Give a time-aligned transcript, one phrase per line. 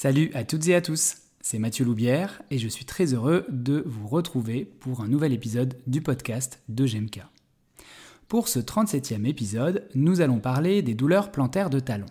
[0.00, 3.82] Salut à toutes et à tous, c'est Mathieu Loubière et je suis très heureux de
[3.84, 7.22] vous retrouver pour un nouvel épisode du podcast de GMK.
[8.28, 12.06] Pour ce 37e épisode, nous allons parler des douleurs plantaires de talons.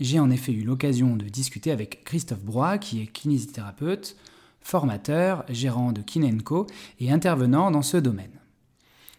[0.00, 4.16] J'ai en effet eu l'occasion de discuter avec Christophe Broy, qui est kinésithérapeute,
[4.62, 6.66] formateur, gérant de Kinenco
[7.00, 8.40] et intervenant dans ce domaine.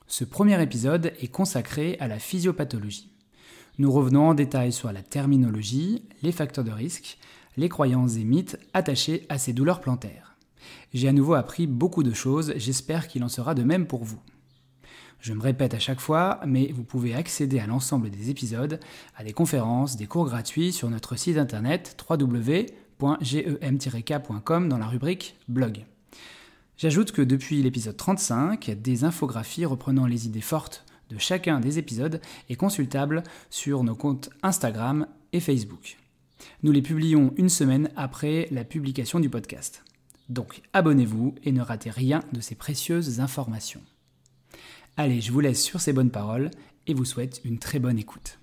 [0.07, 3.11] Ce premier épisode est consacré à la physiopathologie.
[3.77, 7.20] Nous revenons en détail sur la terminologie, les facteurs de risque,
[7.57, 10.35] les croyances et mythes attachés à ces douleurs plantaires.
[10.93, 14.20] J'ai à nouveau appris beaucoup de choses, j'espère qu'il en sera de même pour vous.
[15.20, 18.80] Je me répète à chaque fois, mais vous pouvez accéder à l'ensemble des épisodes,
[19.16, 22.70] à des conférences, des cours gratuits sur notre site internet www.gem-k.com
[24.69, 25.85] dans la rubrique blog.
[26.77, 32.22] J'ajoute que depuis l'épisode 35, des infographies reprenant les idées fortes de chacun des épisodes
[32.49, 35.97] est consultable sur nos comptes Instagram et Facebook.
[36.63, 39.84] Nous les publions une semaine après la publication du podcast.
[40.30, 43.81] Donc abonnez-vous et ne ratez rien de ces précieuses informations.
[44.97, 46.52] Allez, je vous laisse sur ces bonnes paroles
[46.88, 48.39] et vous souhaite une très bonne écoute.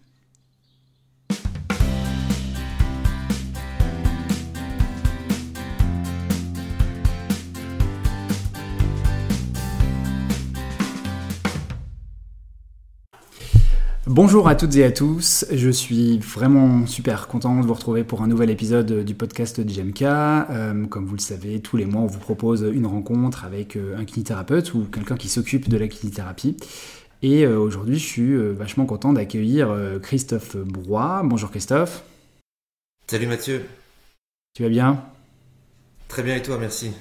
[14.14, 18.20] Bonjour à toutes et à tous, je suis vraiment super content de vous retrouver pour
[18.20, 20.02] un nouvel épisode du podcast de JMK.
[20.02, 23.96] Euh, comme vous le savez, tous les mois on vous propose une rencontre avec euh,
[23.96, 26.58] un kinithérapeute ou quelqu'un qui s'occupe de la kinithérapie.
[27.22, 31.22] Et euh, aujourd'hui je suis vachement content d'accueillir Christophe Broy.
[31.24, 32.04] Bonjour Christophe.
[33.06, 33.64] Salut Mathieu.
[34.52, 35.02] Tu vas bien?
[36.08, 36.92] Très bien et toi, merci.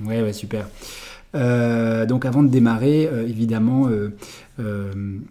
[0.00, 0.68] Ouais, ouais, super.
[1.34, 4.14] donc avant de démarrer, évidemment, euh,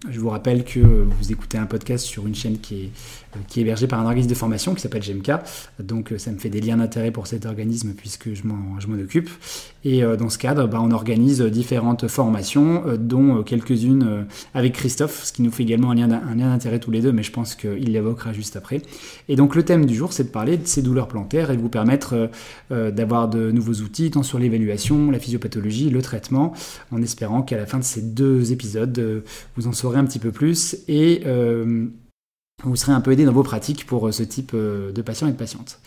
[0.09, 2.89] je vous rappelle que vous écoutez un podcast sur une chaîne qui est,
[3.35, 5.31] euh, hébergée par un organisme de formation qui s'appelle GMK.
[5.79, 9.29] Donc euh, ça me fait des liens d'intérêt pour cet organisme puisque je m'en occupe.
[9.83, 15.41] Et dans ce cadre, bah, on organise différentes formations, dont quelques-unes avec Christophe, ce qui
[15.41, 18.55] nous fait également un lien d'intérêt tous les deux, mais je pense qu'il l'évoquera juste
[18.55, 18.83] après.
[19.27, 21.61] Et donc le thème du jour, c'est de parler de ces douleurs plantaires et de
[21.61, 22.29] vous permettre
[22.69, 26.53] d'avoir de nouveaux outils, tant sur l'évaluation, la physiopathologie, le traitement,
[26.91, 29.20] en espérant qu'à la fin de ces deux épisodes,
[29.55, 31.87] vous en saurez un petit peu plus et euh,
[32.63, 35.27] vous serez un peu aidé dans vos pratiques pour euh, ce type euh, de patients
[35.27, 35.79] et de patientes.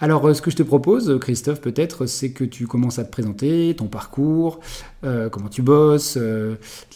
[0.00, 3.74] Alors, ce que je te propose, Christophe, peut-être, c'est que tu commences à te présenter
[3.78, 4.58] ton parcours,
[5.02, 6.18] comment tu bosses,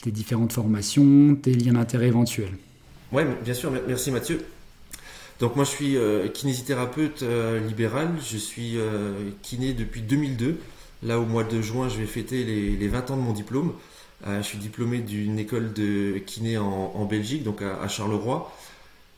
[0.03, 2.59] tes différentes formations, tes liens d'intérêt éventuels.
[3.13, 4.45] Oui, bien sûr, merci Mathieu.
[5.39, 5.97] Donc moi je suis
[6.35, 7.25] kinésithérapeute
[7.69, 8.77] libéral, je suis
[9.43, 10.59] kiné depuis 2002.
[11.05, 13.73] Là au mois de juin je vais fêter les, les 20 ans de mon diplôme.
[14.27, 18.53] Euh, je suis diplômé d'une école de kiné en, Belgique, donc à, Charleroi.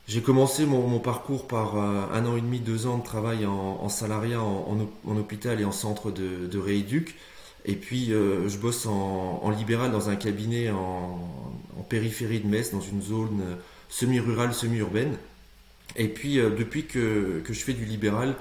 [0.09, 3.89] J'ai commencé mon, parcours par euh, un an et demi, deux ans de travail en,
[3.89, 4.78] salariat en,
[5.16, 7.16] hôpital et en centre de, rééduc.
[7.66, 11.19] Et puis euh, je bosse en, libéral dans un cabinet en,
[11.89, 13.43] périphérie de Metz, dans une zone
[13.89, 15.16] semi-rurale, semi-urbaine.
[15.97, 18.37] Et puis depuis que, je fais du libéral,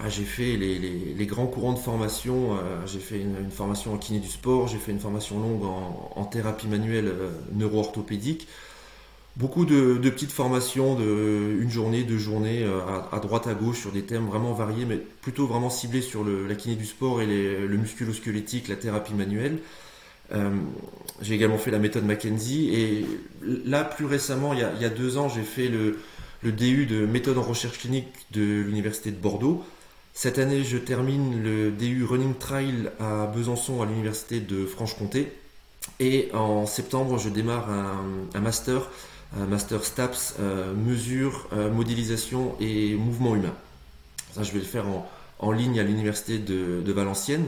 [0.00, 2.54] ah, j'ai fait les, grands courants de formation.
[2.54, 6.24] Euh, j'ai fait une, formation en kiné du sport, j'ai fait une formation longue en,
[6.24, 8.48] thérapie manuelle euh, neuro-orthopédique.
[9.36, 12.80] Beaucoup de, petites formations de une journée, deux journées, euh,
[13.12, 16.54] à, droite, à gauche, sur des thèmes vraiment variés, mais plutôt vraiment ciblés sur la
[16.54, 19.58] kiné du sport et le musculo-squelettique, la thérapie manuelle.
[21.20, 22.70] j'ai également fait la méthode Mackenzie.
[22.74, 23.06] Et
[23.42, 27.42] là, plus récemment, il y a, deux ans, j'ai fait le DU de méthode en
[27.42, 29.64] recherche clinique de l'Université de Bordeaux.
[30.14, 35.32] Cette année, je termine le DU Running Trail à Besançon à l'université de Franche-Comté.
[36.00, 38.90] Et en septembre, je démarre un, master,
[39.36, 43.54] un master STAPS, euh, mesure, euh, modélisation et mouvement humain.
[44.34, 44.84] Ça, je vais le faire
[45.38, 47.46] en, ligne à l'université de, Valenciennes.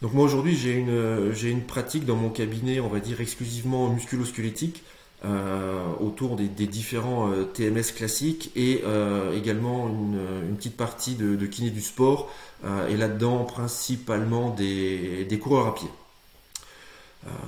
[0.00, 3.88] Donc moi aujourd'hui j'ai une, j'ai une pratique dans mon cabinet, on va dire exclusivement
[3.88, 4.82] musculo-squelettique.
[5.24, 11.70] Euh, autour des, différents euh, TMS classiques et euh, également une, petite partie de, kiné
[11.70, 12.30] du sport
[12.88, 15.88] et là-dedans principalement des, coureurs à pied.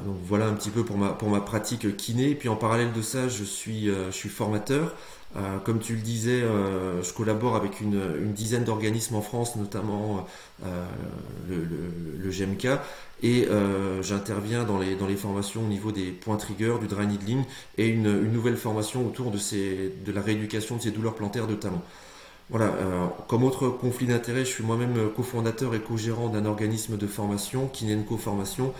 [0.04, 2.30] donc voilà un petit peu pour ma, pour ma pratique kiné.
[2.30, 4.94] Et puis en parallèle de ça, je suis, je suis formateur.
[5.64, 10.26] comme tu le disais, je collabore avec une, dizaine d'organismes en France, notamment
[10.62, 12.80] le, le, le, GMK,
[13.22, 17.06] et euh, j'interviens dans les, dans les formations au niveau des points trigger, du dry
[17.06, 17.44] needling
[17.78, 21.46] et une, une nouvelle formation autour de, ces, de la rééducation de ces douleurs plantaires
[21.46, 21.82] de talons.
[22.48, 27.06] Voilà, euh, comme autre conflit d'intérêt, je suis moi-même cofondateur et co-gérant d'un organisme de
[27.06, 28.72] formation, Kinenco Formation,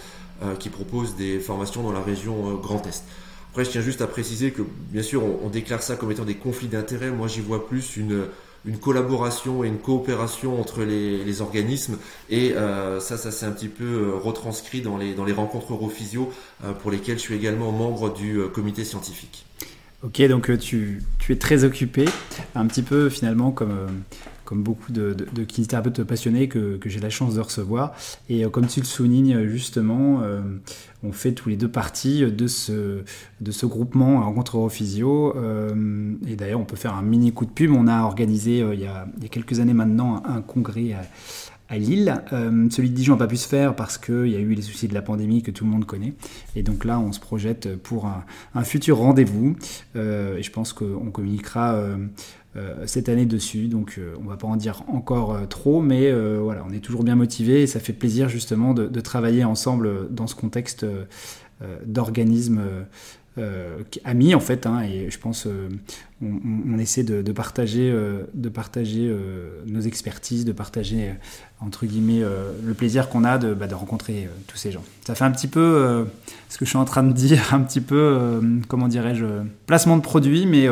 [0.43, 3.05] euh, qui propose des formations dans la région Grand Est.
[3.51, 6.25] Après, je tiens juste à préciser que, bien sûr, on, on, déclare ça comme étant
[6.25, 7.11] des conflits d'intérêt.
[7.11, 8.27] Moi, j'y vois plus une,
[8.65, 11.99] une collaboration et une coopération entre les, organismes.
[12.29, 12.55] Et
[13.01, 16.33] ça, ça s'est un petit peu retranscrit dans les, dans les rencontres Europhysio
[16.83, 19.47] pour lesquelles je suis également membre du comité scientifique.
[20.03, 22.07] Ok, donc tu, tu, es très occupé,
[22.55, 23.89] un petit peu finalement comme
[24.51, 27.95] comme beaucoup de, de, kinésithérapeutes passionnés que, j'ai la chance de recevoir.
[28.29, 30.41] Et euh, comme tu le soulignes justement, euh,
[31.03, 33.03] on fait tous les deux parties de ce,
[33.41, 35.37] de ce groupement Rencontre Europhysio.
[35.37, 37.73] Euh, et d'ailleurs, on peut faire un mini coup de pub.
[37.73, 40.93] On a organisé il, y a, quelques années maintenant un, congrès
[41.69, 42.21] à, Lille.
[42.71, 44.89] celui de Dijon n'a pas pu se faire parce qu'il y a eu les soucis
[44.89, 46.15] de la pandémie que tout le monde connaît.
[46.57, 48.11] Et donc là, on se projette pour
[48.55, 49.55] un, futur rendez-vous.
[49.95, 51.97] et je pense qu'on communiquera euh,
[52.87, 53.69] cette année dessus.
[53.69, 57.05] Donc euh, on va pas en dire encore euh, trop, mais voilà, on est toujours
[57.05, 60.85] bien motivé et ça fait plaisir justement de, travailler ensemble dans ce contexte
[61.87, 62.61] d'organisme
[64.05, 64.67] amis en fait.
[64.67, 65.49] Hein, et je pense
[66.23, 67.91] on, essaie de, partager,
[68.35, 69.15] de partager
[69.67, 71.15] nos expertises, de partager
[71.61, 74.85] entre guillemets le plaisir qu'on a de, bah, de rencontrer tous ces gens.
[75.07, 76.07] Ça fait un petit peu
[76.51, 79.25] ce que je suis en train de dire, un petit peu comment dirais-je,
[79.67, 80.69] placement de produit, mais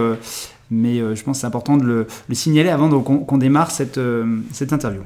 [0.70, 4.40] mais euh, je pense que c'est important de le, signaler avant qu'on démarre cette, euh,
[4.52, 5.02] cette interview.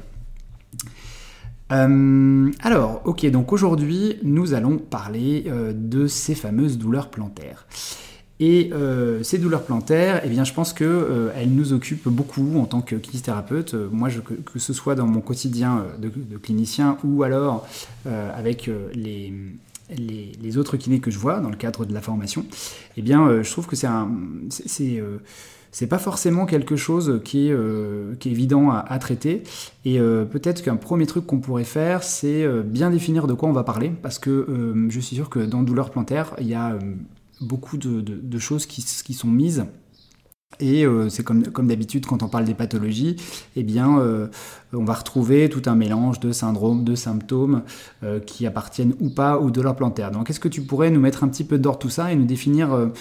[1.71, 7.65] Euh, alors, ok, donc aujourd'hui, nous allons parler de ces fameuses douleurs plantaires.
[8.39, 8.71] Et
[9.21, 12.95] ces douleurs plantaires, eh bien, je pense qu'elles elles nous occupent beaucoup en tant que
[12.95, 13.73] kinésithérapeute.
[13.73, 17.65] Moi, je, que, ce soit dans mon quotidien de, clinicien ou alors
[18.05, 19.33] avec les,
[19.89, 22.45] les, autres kinés que je vois dans le cadre de la formation,
[22.97, 23.87] eh bien, je trouve que c'est
[25.73, 29.43] c'est, pas forcément quelque chose qui est, euh, évident à, traiter.
[29.85, 33.49] Et euh, peut-être qu'un premier truc qu'on pourrait faire, c'est euh, bien définir de quoi
[33.49, 34.47] on va parler, parce que
[34.89, 36.77] je suis sûr que dans douleur plantaire, il y a
[37.41, 39.65] beaucoup de, choses qui, sont mises.
[40.59, 43.15] Et c'est comme, d'habitude quand on parle des pathologies,
[43.55, 43.99] eh bien,
[44.71, 47.63] on va retrouver tout un mélange de syndromes, de symptômes
[48.25, 50.11] qui appartiennent ou pas aux douleurs plantaires.
[50.11, 52.25] Donc, est-ce que tu pourrais nous mettre un petit peu d'ordre tout ça et nous
[52.25, 52.91] définir,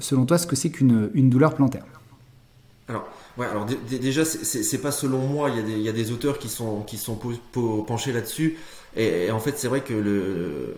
[0.00, 1.99] selon toi, ce que c'est qu'une une douleur plantaire?
[3.38, 6.96] Ouais, alors déjà, c'est pas selon moi, il y, a des, auteurs qui sont, qui
[6.98, 7.18] sont
[7.86, 8.58] penchés là-dessus.
[8.96, 10.74] Et, en fait, c'est vrai que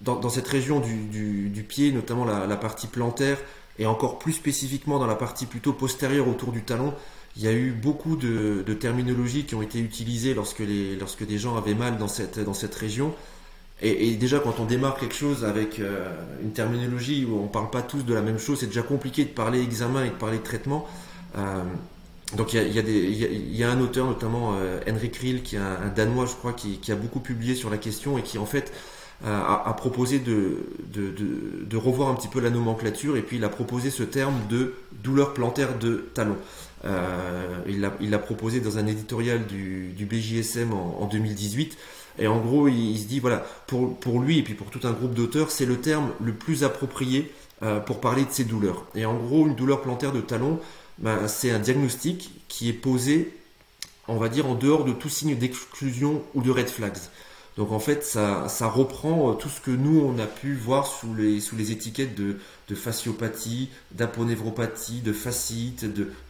[0.00, 3.38] dans, cette région du, pied, notamment la, partie plantaire,
[3.78, 6.92] et encore plus spécifiquement dans la partie plutôt postérieure autour du talon,
[7.36, 10.62] il y a eu beaucoup de, de terminologies qui ont été utilisées lorsque,
[11.00, 13.14] lorsque des gens avaient mal dans cette, dans cette région.
[13.84, 17.68] Et, déjà, quand on démarre quelque chose avec euh, une terminologie où on ne parle
[17.68, 20.38] pas tous de la même chose, c'est déjà compliqué de parler examen et de parler
[20.38, 20.86] traitement.
[22.36, 26.32] Donc il y a, un auteur, notamment euh, Henrik Riel, qui est un, Danois, je
[26.32, 28.72] crois, qui, a beaucoup publié sur la question et qui en fait
[29.26, 30.56] euh, a, proposé de,
[31.76, 35.34] revoir un petit peu la nomenclature et puis il a proposé ce terme de douleur
[35.34, 36.36] plantaire de talon.
[36.84, 37.58] Euh,
[38.00, 41.76] il l'a proposé dans un éditorial du, BJSM en, en, 2018.
[42.18, 45.14] Et en gros, il, se dit, voilà, pour, lui et puis pour tout un groupe
[45.14, 47.30] d'auteurs, c'est le terme le plus approprié
[47.86, 48.86] pour parler de ces douleurs.
[48.96, 50.58] Et en gros, une douleur plantaire de talon,
[50.98, 53.34] ben, c'est un diagnostic qui est posé,
[54.08, 56.98] on va dire, en dehors de tout signe d'exclusion ou de red flags.
[57.56, 61.14] Donc en fait, ça, reprend euh, tout ce que nous, on a pu voir sous
[61.14, 62.36] les, étiquettes de,
[62.74, 65.84] fasciopathie, d'aponévropathie, de fascite,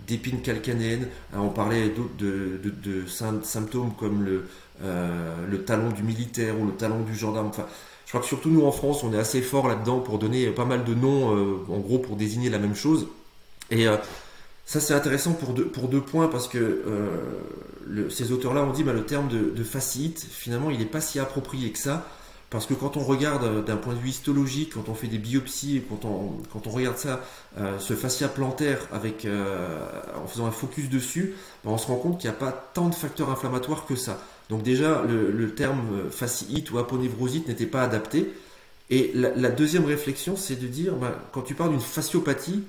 [0.08, 1.06] d'épine calcanéenne.
[1.32, 3.06] Hein, on parlait de,
[3.44, 4.48] symptômes comme le,
[4.82, 7.46] euh, le talon du militaire ou le talon du gendarme.
[7.46, 7.66] Enfin,
[8.04, 10.64] je crois que surtout nous en France, on est assez fort là-dedans pour donner pas
[10.64, 13.06] mal de noms, euh, en gros, pour désigner la même chose.
[13.70, 13.86] Et
[14.72, 19.04] ça, c'est intéressant pour deux, points parce que euh, ces auteurs-là ont dit bah, le
[19.04, 22.06] terme de, de facite, finalement, il n'est pas si approprié que ça.
[22.48, 25.18] Parce que quand on regarde euh, d'un point de vue histologique, quand on fait des
[25.18, 27.20] biopsies, quand on, quand on regarde ça,
[27.58, 29.26] euh, ce fascia plantaire avec,
[30.16, 32.88] en faisant un focus dessus, bah, on se rend compte qu'il n'y a pas tant
[32.88, 34.22] de facteurs inflammatoires que ça.
[34.48, 38.32] Donc déjà, le, terme fasciite ou aponevrosite n'était pas adapté.
[38.88, 42.64] Et la, la deuxième réflexion, c'est de dire, bah, quand tu parles d'une fasciopathie,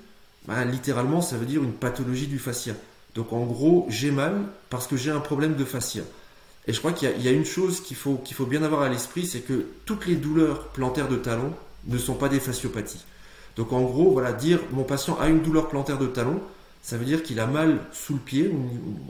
[0.48, 2.74] bah, littéralement, ça veut dire une pathologie du fascia.
[3.16, 4.36] Donc en gros, j'ai mal
[4.70, 6.04] parce que j'ai un problème de fascia.
[6.68, 9.26] Et je crois qu'il y, a une chose qu'il faut, faut bien avoir à l'esprit,
[9.26, 11.54] c'est que toutes les douleurs plantaires de talon
[11.88, 13.04] ne sont pas des fasciopathies.
[13.58, 16.40] Donc en gros, voilà, dire mon patient a une douleur plantaire de talon,
[16.82, 18.52] ça veut dire qu'il a mal sous le pied,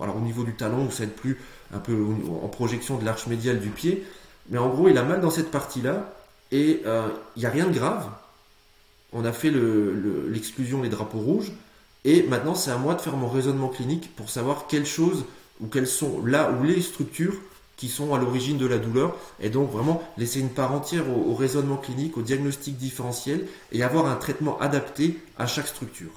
[0.02, 1.40] alors au niveau du talon, ou ça être plus
[1.74, 1.96] un peu
[2.44, 4.04] en projection de l'arche médiale du pied,
[4.50, 6.14] mais en gros, il a mal dans cette partie-là,
[6.52, 8.10] et euh, il n'y a rien de grave,
[9.14, 11.52] on a fait l'exclusion des drapeaux rouges,
[12.06, 15.26] et maintenant c'est à moi de faire mon raisonnement clinique pour savoir quelles choses
[15.62, 17.36] ou quelles sont là où les structures
[17.78, 21.34] qui sont à l'origine de la douleur, et donc vraiment laisser une part entière au,
[21.34, 26.12] raisonnement clinique, au diagnostic différentiel, et avoir un traitement adapté à chaque structure.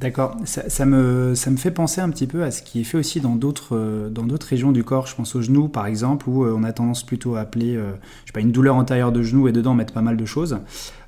[0.00, 2.98] D'accord, ça, me, ça me fait penser un petit peu à ce qui est fait
[2.98, 4.10] aussi dans d'autres, euh,
[4.48, 5.06] régions du corps.
[5.06, 7.92] Je pense au genou par exemple, où euh, on a tendance plutôt à appeler euh,
[8.22, 10.58] je sais pas, une douleur antérieure de genou et dedans mettre pas mal de choses.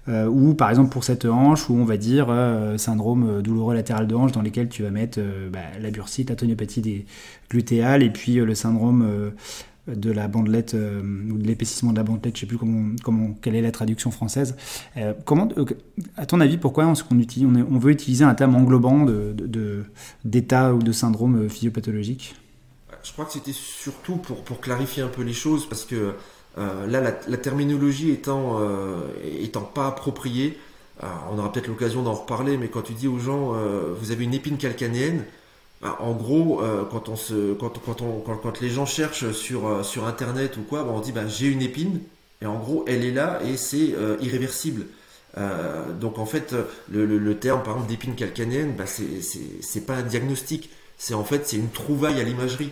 [0.09, 2.29] Ou par exemple pour cette hanche, où on va dire
[2.77, 5.21] syndrome douloureux latéral de hanche, dans lesquels tu vas mettre
[5.51, 7.07] bah, la bursite, la toniopathie des
[7.51, 9.33] glutéales, et puis le syndrome
[9.87, 13.55] de la bandelette euh, ou de l'épaississement de la bandelette, je sais plus comment, quelle
[13.55, 14.57] est la traduction française.
[14.97, 15.65] Euh, comment, euh,
[16.17, 19.07] à ton avis, pourquoi est-ce qu'on utilise, on, veut utiliser un terme englobant
[20.25, 22.35] d'état ou de syndrome physiopathologique?
[23.03, 26.15] Je crois que c'était surtout pour, clarifier un peu les choses, parce que
[26.57, 28.61] là, la, terminologie étant,
[29.41, 30.59] étant pas appropriée,
[31.03, 33.55] on aura peut-être l'occasion d'en reparler, mais quand tu dis aux gens,
[33.99, 35.25] vous avez une épine calcanéenne,
[35.85, 39.69] bah, en gros, euh, quand, on se, quand, quand, on, quand, les gens cherchent sur,
[39.69, 42.01] euh, sur Internet ou quoi, bah, on dit bah, j'ai une épine,
[42.41, 44.87] et en gros, elle est là et c'est euh, irréversible.
[46.01, 46.55] donc en fait,
[46.91, 51.47] le, le, terme par exemple d'épine calcanéenne, bah, c'est pas un diagnostic, c'est en fait
[51.47, 52.71] c'est une trouvaille à l'imagerie,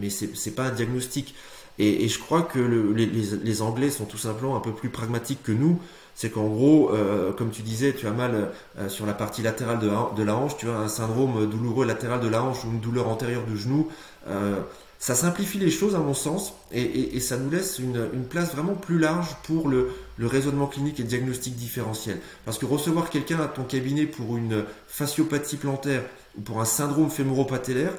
[0.00, 1.34] mais c'est pas un diagnostic.
[1.80, 4.90] Et, et, je crois que le, les, les, Anglais sont tout simplement un peu plus
[4.90, 5.80] pragmatiques que nous
[6.20, 9.78] c'est qu'en gros, euh, comme tu disais, tu as mal euh, sur la partie latérale
[9.78, 13.08] de la, hanche, tu as un syndrome douloureux latéral de la hanche ou une douleur
[13.08, 13.88] antérieure du genou.
[14.28, 14.60] Euh,
[14.98, 18.98] ça simplifie les choses à mon sens et, ça nous laisse une, place vraiment plus
[18.98, 22.18] large pour le, raisonnement clinique et diagnostic différentiel.
[22.44, 26.02] Parce que recevoir quelqu'un à ton cabinet pour une fasciopathie plantaire
[26.36, 27.94] ou pour un syndrome fémoro-patellaire,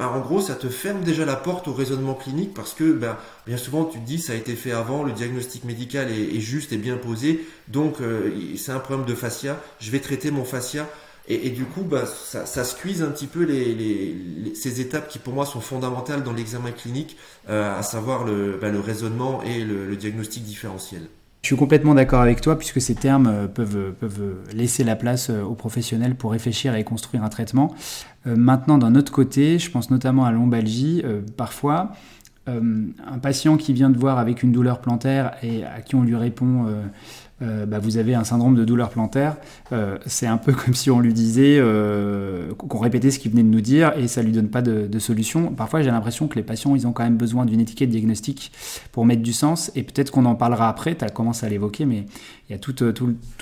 [0.00, 3.18] bah, en gros, ça te ferme déjà la porte au raisonnement clinique parce que ben,
[3.46, 6.72] bien souvent, tu te dis, ça a été fait avant, le diagnostic médical est, juste
[6.72, 10.88] et bien posé, donc euh, c'est un problème de fascia, je vais traiter mon fascia.
[11.28, 12.62] Et, du coup, bah, ça, ça
[13.02, 13.46] un petit peu
[14.54, 17.18] ces étapes qui pour moi sont fondamentales dans l'examen clinique,
[17.50, 21.02] euh, à savoir le, bah, raisonnement et le diagnostic différentiel.
[21.42, 25.30] Je suis complètement d'accord avec toi puisque ces termes euh, peuvent, peuvent laisser la place
[25.30, 27.74] euh, aux professionnels pour réfléchir et construire un traitement.
[28.26, 31.02] Euh, maintenant, d'un autre côté, je pense notamment à l'ombalgie,
[31.36, 31.92] parfois,
[32.46, 36.16] un patient qui vient de voir avec une douleur plantaire et à qui on lui
[36.16, 36.66] répond
[37.42, 39.36] euh, bah, vous avez un syndrome de douleur plantaire,
[39.72, 43.42] euh, c'est un peu comme si on lui disait, euh, qu'on répétait ce qu'il venait
[43.42, 45.52] de nous dire et ça lui donne pas de, solution.
[45.54, 48.52] Parfois, j'ai l'impression que les patients, ils ont quand même besoin d'une étiquette diagnostique
[48.92, 51.86] pour mettre du sens et peut-être qu'on en parlera après, tu as commencé à l'évoquer,
[51.86, 52.04] mais
[52.48, 52.74] il y a tout,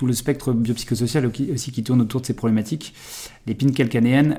[0.07, 2.95] le spectre biopsychosocial aussi qui tourne autour de ces problématiques.
[3.49, 4.37] L'épine calcanéenne,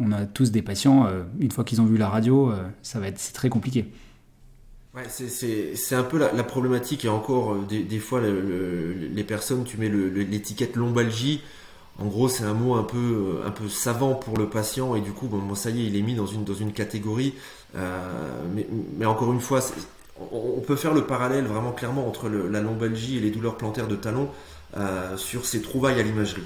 [0.00, 1.06] on a tous des patients,
[1.38, 2.52] une fois qu'ils ont vu la radio,
[2.82, 3.84] ça va être, très compliqué.
[4.94, 9.78] Ouais, c'est un peu la, problématique et encore euh, des, fois le, les personnes tu
[9.78, 11.40] mets l'étiquette lombalgie
[11.98, 12.98] en gros c'est un mot un peu
[13.42, 15.96] euh, un peu savant pour le patient et du coup bon, ça y est il
[15.96, 17.32] est mis dans une dans une catégorie
[17.74, 18.66] euh, mais,
[18.98, 19.60] mais, encore une fois
[20.30, 23.96] on, peut faire le parallèle vraiment clairement entre la lombalgie et les douleurs plantaires de
[23.96, 24.28] talon
[24.76, 26.44] euh, sur ces trouvailles à l'imagerie.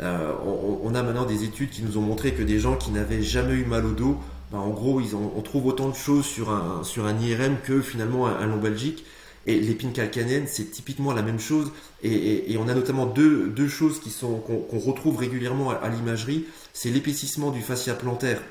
[0.00, 2.90] Euh, on, on, a maintenant des études qui nous ont montré que des gens qui
[2.92, 4.18] n'avaient jamais eu mal au dos
[4.50, 8.26] bah, en gros, on trouve autant de choses sur un, sur un IRM que finalement
[8.26, 9.04] un, lombalgique.
[9.46, 11.70] Et l'épine calcanéenne, c'est typiquement la même chose.
[12.02, 16.44] Et, on a notamment deux, deux choses qui sont qu'on retrouve régulièrement à, l'imagerie.
[16.72, 18.42] C'est l'épaississement du fascia plantaire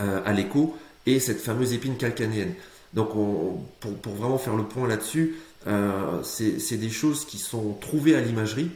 [0.00, 2.54] euh, à l'écho et cette fameuse épine calcanéenne.
[2.94, 8.14] Donc, pour, pour, vraiment faire le point là-dessus, euh, c'est des choses qui sont trouvées
[8.14, 8.70] à l'imagerie,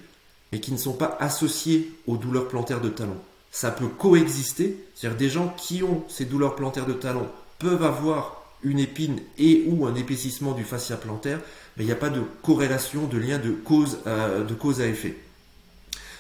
[0.53, 3.17] mais qui ne sont pas associées aux douleurs plantaires de talon
[3.55, 4.77] ça peut coexister.
[4.97, 7.29] C'est-à-dire des gens qui ont ces douleurs plantaires de talon
[7.61, 11.39] peuvent avoir une épine et ou un épaississement du fascia plantaire,
[11.77, 14.87] mais il n'y a pas de corrélation, de lien de cause, euh, de cause à
[14.89, 15.17] effet.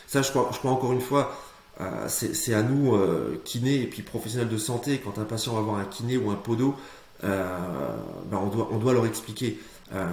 [0.06, 1.36] Ça, je crois, je crois encore une fois,
[1.80, 5.60] euh, c'est à nous, euh, kinés et puis professionnels de santé, quand un patient va
[5.60, 6.76] voir un kiné ou un podo,
[7.20, 7.98] ben
[8.30, 9.58] on, doit, on doit leur expliquer.
[9.92, 10.06] Euh,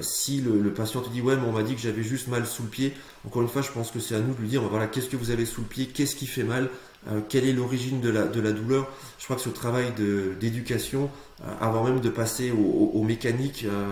[0.00, 2.62] si le, patient te dit ouais mais on m'a dit que j'avais juste mal sous
[2.62, 2.94] le pied,
[3.26, 5.16] encore une fois je pense que c'est à nous de lui dire voilà qu'est-ce que
[5.16, 6.70] vous avez sous le pied, qu'est-ce qui fait mal,
[7.08, 8.88] euh, quelle est l'origine de la, de la douleur.
[9.18, 9.92] Je crois que ce travail
[10.40, 11.10] d'éducation,
[11.42, 13.90] euh, avant même de passer aux mécaniques, euh,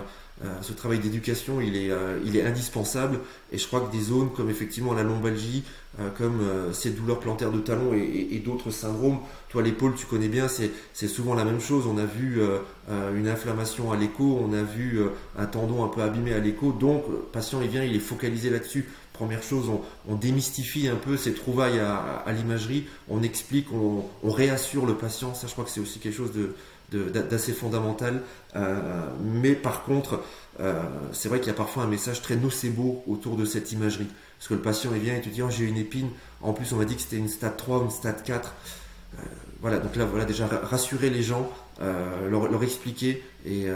[0.61, 3.21] ce travail d'éducation, il est, euh, il est indispensable.
[3.53, 5.65] Et je crois que des zones comme effectivement la lombalgie,
[5.99, 6.43] euh, comme
[6.75, 11.35] ces douleurs plantaires de talon et, d'autres syndromes, toi l'épaule, tu connais bien, c'est souvent
[11.35, 11.87] la même chose.
[11.87, 12.41] On a vu
[13.15, 15.01] une inflammation à l'écho, on a vu
[15.39, 16.73] un tendon un peu abîmé à l'écho.
[16.73, 18.87] Donc, patient, il vient, il est focalisé là-dessus.
[19.15, 19.71] Première chose,
[20.07, 25.33] on, démystifie un peu ces trouvailles à, l'imagerie, on explique, on, on, réassure le patient.
[25.33, 26.55] Ça, je crois que c'est aussi quelque chose de,
[26.93, 28.23] d'assez fondamental.
[28.55, 30.23] Euh, mais par contre,
[30.61, 34.09] euh, c'est vrai qu'il y a parfois un message très nocebo autour de cette imagerie.
[34.39, 36.09] Parce que le patient vient et te dit oh, j'ai une épine,
[36.43, 38.55] en plus on m'a dit que c'était une stade 3 ou une stade 4.
[39.19, 39.23] Euh,
[39.61, 41.51] voilà, donc là, voilà, déjà rassurer les gens,
[41.81, 43.67] leur, expliquer, et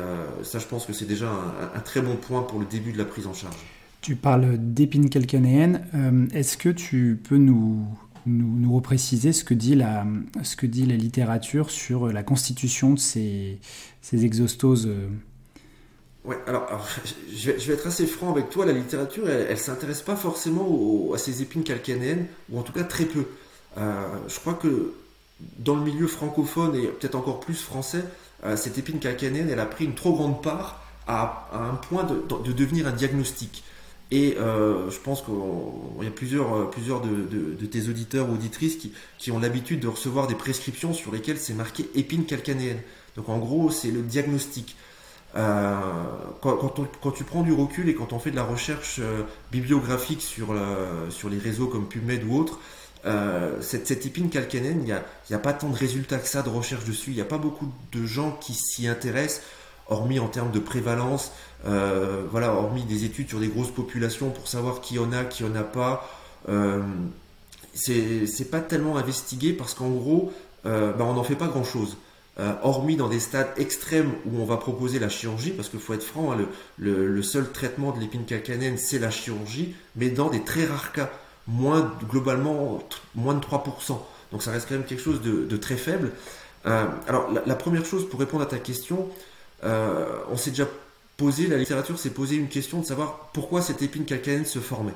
[0.42, 1.30] ça je pense que c'est déjà
[1.74, 3.56] un, très bon point pour le début de la prise en charge.
[4.02, 7.86] Tu parles d'épine calcanéenne, est-ce que tu peux nous
[8.26, 10.06] nous, nous repréciser ce que, dit la,
[10.42, 13.58] ce que dit la littérature sur la constitution de ces,
[14.02, 14.88] ces exostoses
[16.24, 16.68] Ouais, alors,
[17.34, 18.66] je, vais, être assez franc avec toi.
[18.66, 22.84] La littérature, elle, elle s'intéresse pas forcément à ces épines calcanéennes, ou en tout cas
[22.84, 23.24] très peu.
[23.78, 24.92] Euh, je crois que
[25.58, 28.04] dans le milieu francophone et peut-être encore plus français,
[28.44, 32.22] euh, cette épine calcanéenne, elle a pris une trop grande part à, un point de,
[32.44, 33.64] de, devenir un diagnostic.
[34.12, 38.76] Et euh, je pense qu'il y a plusieurs, plusieurs de, de, tes auditeurs ou auditrices
[38.76, 42.80] qui, qui ont l'habitude de recevoir des prescriptions sur lesquelles c'est marqué épine calcanéenne.
[43.16, 44.76] Donc en gros, c'est le diagnostic.
[45.36, 45.78] Euh,
[46.40, 46.56] quand,
[47.00, 50.52] quand, tu prends du recul et quand on fait de la recherche euh, bibliographique sur,
[51.10, 52.58] sur les réseaux comme PubMed ou autres,
[53.06, 56.42] euh, cette, cette, épine calcanéenne, il n'y a, a, pas tant de résultats que ça
[56.42, 57.10] de recherche dessus.
[57.10, 59.42] Il n'y a pas beaucoup de gens qui s'y intéressent,
[59.88, 61.32] hormis en termes de prévalence,
[61.64, 65.54] voilà, hormis des études sur des grosses populations pour savoir qui en a, qui en
[65.54, 66.08] a pas.
[66.48, 66.82] Euh,
[67.74, 70.32] c'est pas tellement investigué parce qu'en gros,
[70.64, 71.96] bah, on n'en fait pas grand chose.
[72.40, 75.92] Euh, hormis dans des stades extrêmes où on va proposer la chirurgie, parce qu'il faut
[75.92, 76.38] être franc, hein,
[76.78, 81.10] le, seul traitement de l'épine calcanéenne, c'est la chirurgie, mais dans des très rares cas,
[81.48, 82.82] moins globalement
[83.14, 83.98] moins de 3%.
[84.32, 86.12] Donc ça reste quand même quelque chose de, très faible.
[86.64, 89.08] Euh, alors la, première chose pour répondre à ta question,
[89.64, 90.68] euh, on s'est déjà
[91.20, 94.94] posé, la littérature s'est posé une question de savoir pourquoi cette épine calcanéenne se formait.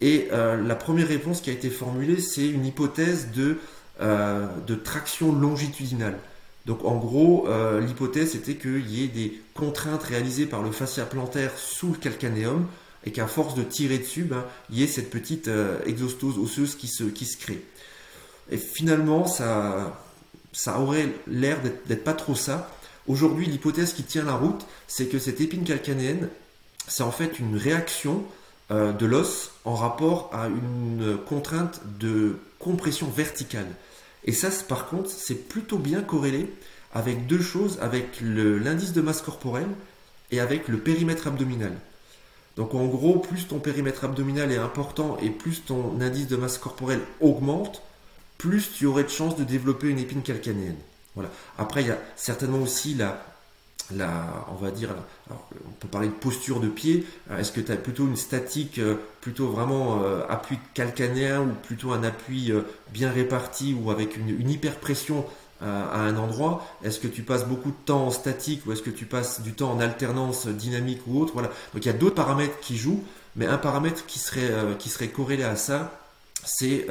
[0.00, 3.58] Et la première réponse qui a été formulée, c'est une hypothèse de,
[4.00, 6.18] de traction longitudinale.
[6.66, 11.04] Donc en gros, euh, l'hypothèse était qu'il y ait des contraintes réalisées par le fascia
[11.04, 12.66] plantaire sous le calcanéum
[13.04, 16.76] et qu'à force de tirer dessus, ben, il y ait cette petite euh, exostose osseuse
[16.76, 17.64] qui se, qui se crée.
[18.50, 20.00] Et finalement, ça,
[20.52, 22.70] ça aurait l'air d'être pas trop ça.
[23.08, 26.28] Aujourd'hui, l'hypothèse qui tient la route, c'est que cette épine calcanéenne,
[26.86, 28.24] c'est en fait une réaction
[28.70, 33.68] euh, de l'os en rapport à une contrainte de compression verticale.
[34.24, 36.52] Et ça, par contre, c'est plutôt bien corrélé
[36.94, 39.68] avec deux choses, avec l'indice de masse corporelle
[40.30, 41.72] et avec le périmètre abdominal.
[42.56, 46.58] Donc en gros, plus ton périmètre abdominal est important et plus ton indice de masse
[46.58, 47.82] corporelle augmente,
[48.38, 50.76] plus tu aurais de chances de développer une épine calcanéenne.
[51.14, 51.30] Voilà.
[51.58, 53.22] Après, il y a certainement aussi la,
[53.94, 54.90] la, on va dire,
[55.30, 57.06] on peut parler de posture de pied.
[57.30, 61.52] Euh, est-ce que tu as plutôt une statique, euh, plutôt vraiment euh, appui calcanéen ou
[61.66, 62.52] plutôt un appui
[62.92, 65.24] bien réparti ou avec une, une hyperpression
[65.60, 66.66] à un endroit?
[66.82, 69.52] Est-ce que tu passes beaucoup de temps en statique ou est-ce que tu passes du
[69.52, 71.34] temps en alternance dynamique ou autre?
[71.34, 71.50] Voilà.
[71.72, 73.04] Donc il y a d'autres paramètres qui jouent,
[73.36, 76.00] mais un paramètre qui serait, qui serait corrélé à ça,
[76.44, 76.88] c'est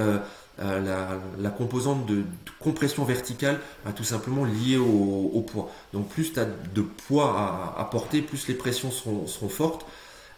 [0.61, 2.23] euh, la, composante de,
[2.59, 5.71] compression verticale va tout simplement liée au, poids.
[5.93, 9.85] Donc plus tu as de poids à, porter, plus les pressions seront, fortes.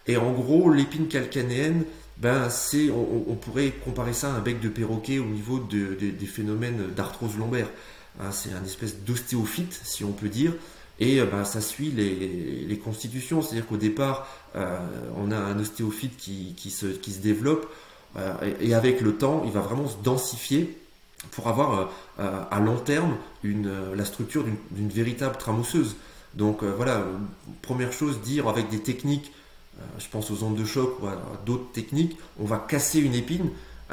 [0.06, 1.84] Et en gros, l'épine calcanéenne,
[2.18, 6.88] ben, c'est, on, pourrait comparer ça à un bec de perroquet au niveau des phénomènes
[6.94, 7.68] d'arthrose lombaire.
[8.20, 10.52] Hein, c'est un espèce d'ostéophyte, si on peut dire.
[11.00, 14.78] Et euh, ben, ça suit les, constitutions, c'est-à-dire qu'au départ, euh,
[15.16, 17.66] on a un ostéophyte qui se développe,
[18.60, 20.78] et avec le temps, il va vraiment se densifier
[21.30, 21.84] pour avoir euh,
[22.20, 25.96] euh, à long terme euh, la structure d'une véritable trame osseuse.
[26.34, 27.06] Donc voilà,
[27.62, 29.32] première chose, dire avec des techniques,
[29.98, 33.50] je pense aux ondes de choc ou à, d'autres techniques, on va casser une épine.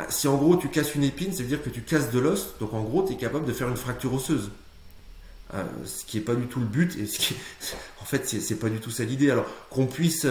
[0.09, 2.55] Si en gros tu casses une épine, ça veut dire que tu casses de l'os,
[2.59, 4.49] donc en gros tu es capable de faire une fracture osseuse.
[5.85, 6.97] ce qui n'est pas du tout le but,
[8.01, 9.29] en fait c'est pas du tout ça l'idée.
[9.29, 10.25] Alors qu'on puisse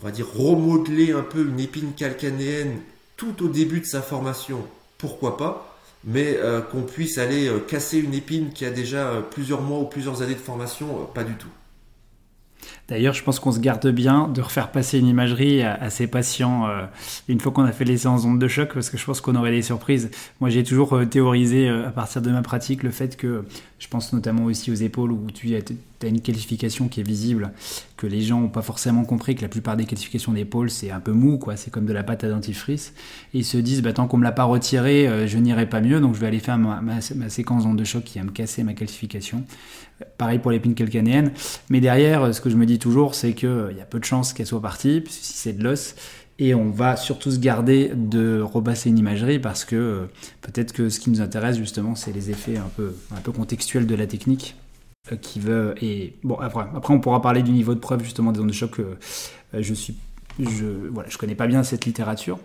[0.00, 2.80] on va dire, remodeler un peu une épine calcanéenne
[3.16, 4.64] tout au début de sa formation,
[4.96, 9.20] pourquoi pas, mais euh, qu'on puisse aller euh, casser une épine qui a déjà euh,
[9.22, 11.48] plusieurs mois ou plusieurs années de formation, pas du tout.
[12.88, 16.66] D'ailleurs, je pense qu'on se garde bien de refaire passer une imagerie à, ces patients
[17.28, 19.34] une fois qu'on a fait les séances d'onde de choc, parce que je pense qu'on
[19.34, 20.10] aurait des surprises.
[20.40, 23.44] Moi, j'ai toujours théorisé à partir de ma pratique le fait que,
[23.78, 27.52] je pense notamment aussi aux épaules où tu as une qualification qui est visible,
[27.96, 30.98] que les gens n'ont pas forcément compris que la plupart des qualifications d'épaule, c'est un
[30.98, 31.56] peu mou, quoi.
[31.56, 32.92] C'est comme de la pâte à dentifrice.
[33.34, 36.00] Ils se disent, bah, tant qu'on me l'a pas retiré, euh, je n'irai pas mieux,
[36.00, 38.74] donc je vais aller faire ma, séquence d'onde de choc qui va me casser ma
[38.74, 39.44] qualification.
[40.16, 41.32] Pareil pour l'épine calcanéenne.
[41.70, 44.04] Mais derrière, ce que je me dis toujours, c'est qu'il euh, y a peu de
[44.04, 45.94] chances qu'elle soit partie, si c'est de l'os.
[46.38, 50.06] Et on va surtout se garder de repasser une imagerie parce que euh,
[50.40, 53.86] peut-être que ce qui nous intéresse justement, c'est les effets un peu, un peu contextuels
[53.86, 54.56] de la technique.
[55.12, 58.30] Euh, qui veut et bon après, après on pourra parler du niveau de preuve justement
[58.30, 58.78] des ondes de choc
[59.54, 59.96] je suis
[60.38, 62.38] je voilà je connais pas bien cette littérature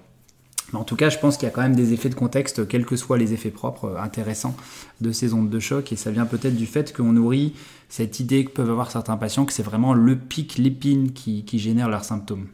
[0.73, 2.67] mais en tout cas je pense qu'il y a quand même des effets de contexte
[2.67, 4.55] quels que soient les effets propres euh, intéressants
[4.99, 7.53] de ces ondes de choc et ça vient peut-être du fait qu'on nourrit
[7.89, 11.89] cette idée que peuvent avoir certains patients que c'est vraiment le pic l'épine qui, génère
[11.89, 12.47] leurs symptômes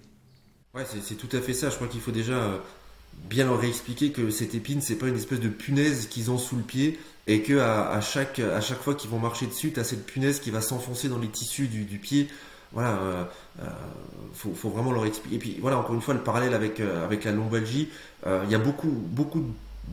[0.75, 2.59] ouais c'est tout à fait ça je crois qu'il faut déjà
[3.27, 6.55] bien leur réexpliquer que cette épine, c'est pas une espèce de punaise qu'ils ont sous
[6.55, 9.83] le pied et que à, chaque, à chaque fois qu'ils vont marcher dessus, tu as
[9.83, 12.27] cette punaise qui va s'enfoncer dans les tissus du, pied.
[12.71, 13.23] Voilà, euh,
[13.61, 13.65] euh,
[14.33, 15.35] faut, vraiment leur expliquer.
[15.35, 17.89] Et puis voilà, encore une fois, le parallèle avec, euh, avec la lombalgie,
[18.25, 19.43] il y a beaucoup, beaucoup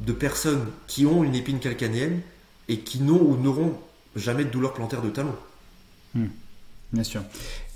[0.05, 2.21] de personnes qui ont une épine calcanéenne
[2.69, 3.75] et qui n'ont ou n'auront
[4.17, 5.35] jamais de douleur plantaire de talon.
[6.15, 6.27] Hmm.
[6.93, 7.23] bien sûr.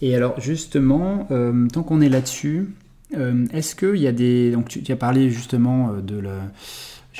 [0.03, 1.29] Et alors justement,
[1.73, 2.75] tant qu'on est là-dessus,
[3.53, 4.51] est-ce qu'il y a des...
[4.51, 6.51] Donc tu, tu as parlé justement de la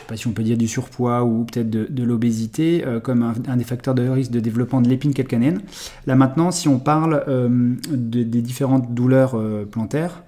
[0.01, 3.01] je ne sais pas si on peut dire du surpoids ou peut-être de, l'obésité euh,
[3.01, 5.61] comme un, des facteurs de risque de développement de l'épine calcanéenne.
[6.07, 10.23] Là maintenant, si on parle euh, des différentes douleurs euh, plantaires,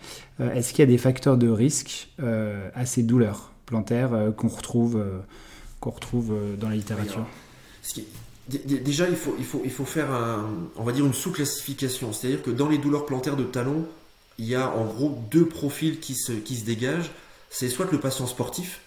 [0.55, 2.09] est-ce qu'il y a des facteurs de risque
[2.75, 5.01] à ces douleurs plantaires qu'on retrouve,
[5.79, 7.25] qu'on retrouve dans la littérature?
[8.49, 10.09] Déjà, il faut, il, faut, il faut faire
[10.75, 12.13] on va dire une sous-classification.
[12.13, 13.87] C'est-à-dire que dans les douleurs plantaires de talon,
[14.39, 17.13] il y a en gros deux profils qui se, qui se dégagent.
[17.49, 18.81] C'est soit le patient sportif,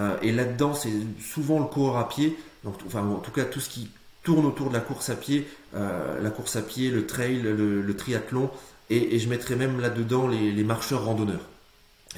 [0.00, 3.60] euh, et là-dedans, c'est souvent le coureur à pied, donc, enfin, en tout cas tout
[3.60, 3.90] ce qui
[4.22, 7.96] tourne autour de la course à pied, euh, la course à pied, le trail, le,
[7.96, 8.50] triathlon,
[8.88, 11.46] et, je mettrais même là-dedans les, marcheurs randonneurs.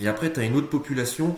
[0.00, 1.36] Et après, tu as une autre population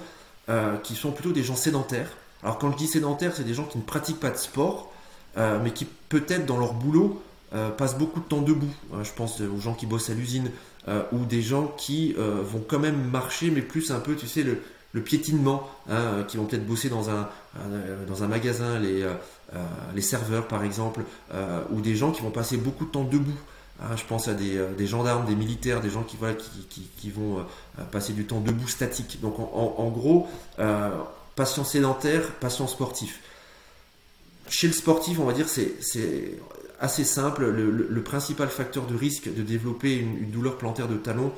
[0.48, 2.10] euh, qui sont plutôt des gens sédentaires.
[2.42, 4.92] Alors quand je dis sédentaires, c'est des gens qui ne pratiquent pas de sport,
[5.36, 7.20] mais qui peut-être dans leur boulot
[7.76, 8.72] passent beaucoup de temps debout.
[9.02, 10.50] je pense aux gens qui bossent à l'usine,
[11.10, 14.60] ou des gens qui vont quand même marcher, mais plus un peu, tu sais, le,
[14.94, 19.12] le piétinement, hein, qui vont peut-être bosser dans un, un magasin, les, euh,
[19.54, 19.62] euh,
[19.94, 21.02] les serveurs par exemple,
[21.34, 23.36] euh, ou des gens qui vont passer beaucoup de temps debout.
[23.82, 26.16] Hein, je pense à des, gendarmes, des militaires, des gens qui,
[27.10, 27.44] vont
[27.90, 29.20] passer du temps debout statique.
[29.20, 30.28] Donc en, gros,
[31.34, 33.20] patient sédentaire, patient sportif.
[34.48, 36.38] Chez le sportif, on va dire, c'est
[36.78, 37.46] assez simple.
[37.50, 41.32] Le, principal facteur de risque de développer une douleur plantaire de talon,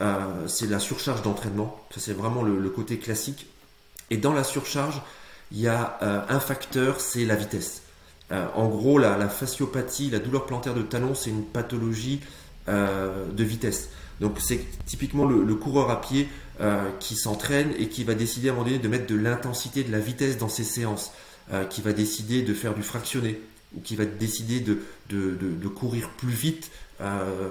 [0.00, 1.80] euh, c'est la surcharge d'entraînement.
[1.90, 3.46] Ça, c'est vraiment le, côté classique.
[4.10, 5.00] Et dans la surcharge,
[5.52, 7.82] il y a euh, un facteur, c'est la vitesse.
[8.30, 12.20] Euh, en gros, la, fasciopathie, la douleur plantaire de talon, c'est une pathologie
[12.68, 13.88] de vitesse.
[14.20, 16.28] Donc, c'est typiquement le, coureur à pied
[17.00, 19.90] qui s'entraîne et qui va décider à un moment donné de mettre de l'intensité, de
[19.90, 21.10] la vitesse dans ses séances,
[21.70, 23.40] qui va décider de faire du fractionné,
[23.76, 26.70] ou qui va décider de courir plus vite
[27.02, 27.48] euh,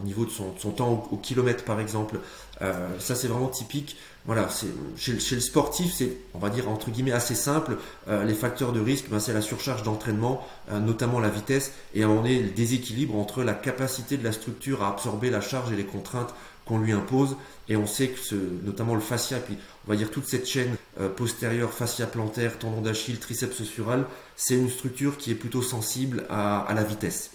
[0.00, 2.18] au niveau de son, temps au, kilomètre par exemple.
[2.62, 3.96] Euh, ça c'est vraiment typique.
[4.26, 4.48] Voilà,
[4.96, 7.78] chez, chez, le sportif, c'est on va dire entre guillemets assez simple.
[8.08, 12.24] Euh, les facteurs de risque, ben, c'est la surcharge d'entraînement, notamment la vitesse, et on
[12.24, 15.84] est le déséquilibre entre la capacité de la structure à absorber la charge et les
[15.84, 16.34] contraintes
[16.66, 17.36] qu'on lui impose.
[17.68, 20.76] Et on sait que ce, notamment le fascia, puis on va dire toute cette chaîne
[21.16, 24.04] postérieure, fascia plantaire, tendon d'Achille, triceps sural,
[24.36, 27.30] c'est une structure qui est plutôt sensible à, la vitesse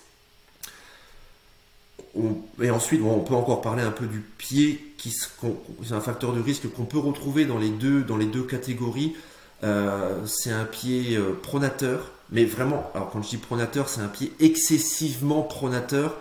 [2.61, 6.41] et ensuite, on peut encore parler un peu du pied, qui c'est un facteur de
[6.41, 9.15] risque qu'on peut retrouver dans les deux, dans les deux catégories.
[9.63, 14.07] Euh, c'est un pied euh, pronateur, mais vraiment, alors quand je dis pronateur, c'est un
[14.07, 16.17] pied excessivement pronateur,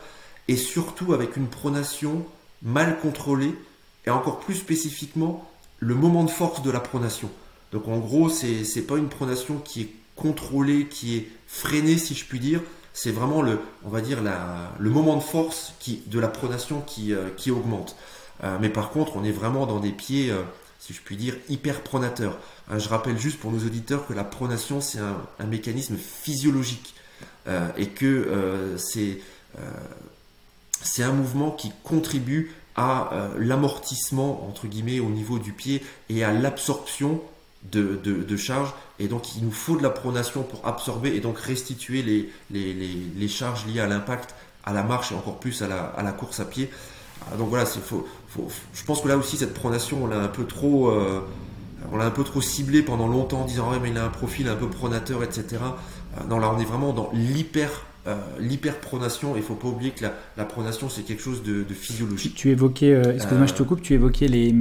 [0.49, 2.25] et surtout avec une pronation
[2.63, 3.55] mal contrôlée,
[4.07, 5.49] et encore plus spécifiquement,
[5.81, 7.31] le moment de force de la pronation.
[7.73, 12.15] Donc en gros, c'est n'est pas une pronation qui est contrôlée, qui est freinée, si
[12.15, 12.61] je puis dire,
[12.93, 14.19] c'est vraiment le, on va dire
[14.79, 17.97] le moment de force qui, de la pronation qui, euh, qui augmente.
[18.43, 20.43] Euh, mais par contre, on est vraiment dans des pieds, euh,
[20.81, 22.39] si je puis dire, hyper pronateurs.
[22.77, 26.95] je rappelle juste pour nos auditeurs que la pronation, c'est un, mécanisme physiologique
[27.77, 29.19] et que c'est
[30.83, 36.33] c'est un mouvement qui contribue à l'amortissement entre guillemets au niveau du pied et à
[36.33, 37.21] l'absorption
[37.73, 38.73] de, de, charges.
[38.99, 42.73] Et donc, il nous faut de la pronation pour absorber et donc restituer les, les,
[42.73, 46.13] les, charges liées à l'impact, à la marche et encore plus à la, à la
[46.13, 46.71] course à pied.
[47.31, 48.07] Ah, donc voilà, c'est faut,
[48.73, 50.91] je pense que là aussi, cette pronation, on l'a un peu trop.
[50.91, 51.21] Euh,
[51.93, 54.09] on l'a un peu trop ciblé pendant longtemps en disant ouais mais il a un
[54.09, 55.45] profil un peu pronateur etc.
[55.63, 60.03] Euh, non là on est vraiment dans l'hyper euh, l'hyperpronation, il faut pas oublier que
[60.37, 62.35] la, pronation c'est quelque chose de, physiologique.
[62.35, 64.55] Tu, évoquais, euh, excuse-moi je te coupe, tu évoquais les,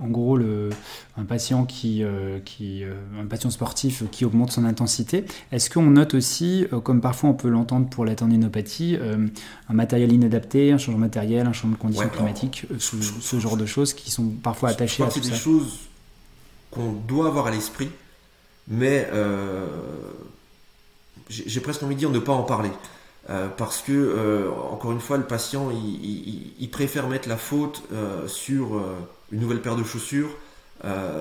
[0.00, 0.70] en gros le,
[1.18, 2.82] un patient qui, euh, qui
[3.20, 5.26] un patient sportif qui augmente son intensité.
[5.52, 8.96] Est-ce qu'on note aussi, comme parfois on peut l'entendre pour la tendinopathie,
[9.68, 13.92] un matériel inadapté, un changement matériel, un changement de conditions climatiques, ce, genre de choses
[13.92, 15.20] qui sont parfois attachées à tout ça.
[15.22, 15.80] C'est des choses
[16.70, 17.90] qu'on doit avoir à l'esprit,
[18.68, 19.06] mais
[21.30, 22.70] j'ai presque envie de dire ne pas en parler.
[23.28, 28.26] Euh, parce que, euh, encore une fois, le patient, il, préfère mettre la faute euh,
[28.26, 28.82] sur
[29.30, 30.30] une nouvelle paire de chaussures,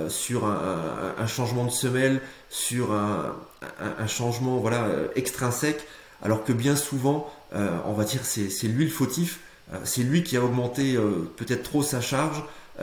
[0.08, 5.86] sur un, changement de semelle, sur un, changement voilà, extrinsèque,
[6.24, 9.42] alors que bien souvent, on va dire, c'est lui le fautif,
[9.84, 10.98] c'est lui qui a augmenté
[11.36, 12.42] peut-être trop sa charge,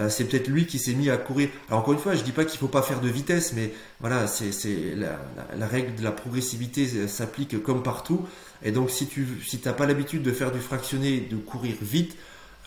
[0.09, 1.49] c'est peut-être lui qui s'est mis à courir.
[1.69, 4.27] Alors encore une fois, je dis pas qu'il faut pas faire de vitesse, mais voilà,
[4.27, 4.51] c'est
[4.95, 5.19] la,
[5.57, 8.27] la, règle de la progressivité s'applique comme partout.
[8.63, 12.17] Et donc si tu si t'as pas l'habitude de faire du fractionné, de courir vite,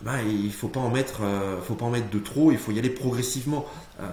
[0.02, 2.52] ben, il faut pas en mettre, euh, faut pas en mettre de trop.
[2.52, 3.66] Il faut y aller progressivement.
[4.00, 4.06] Euh,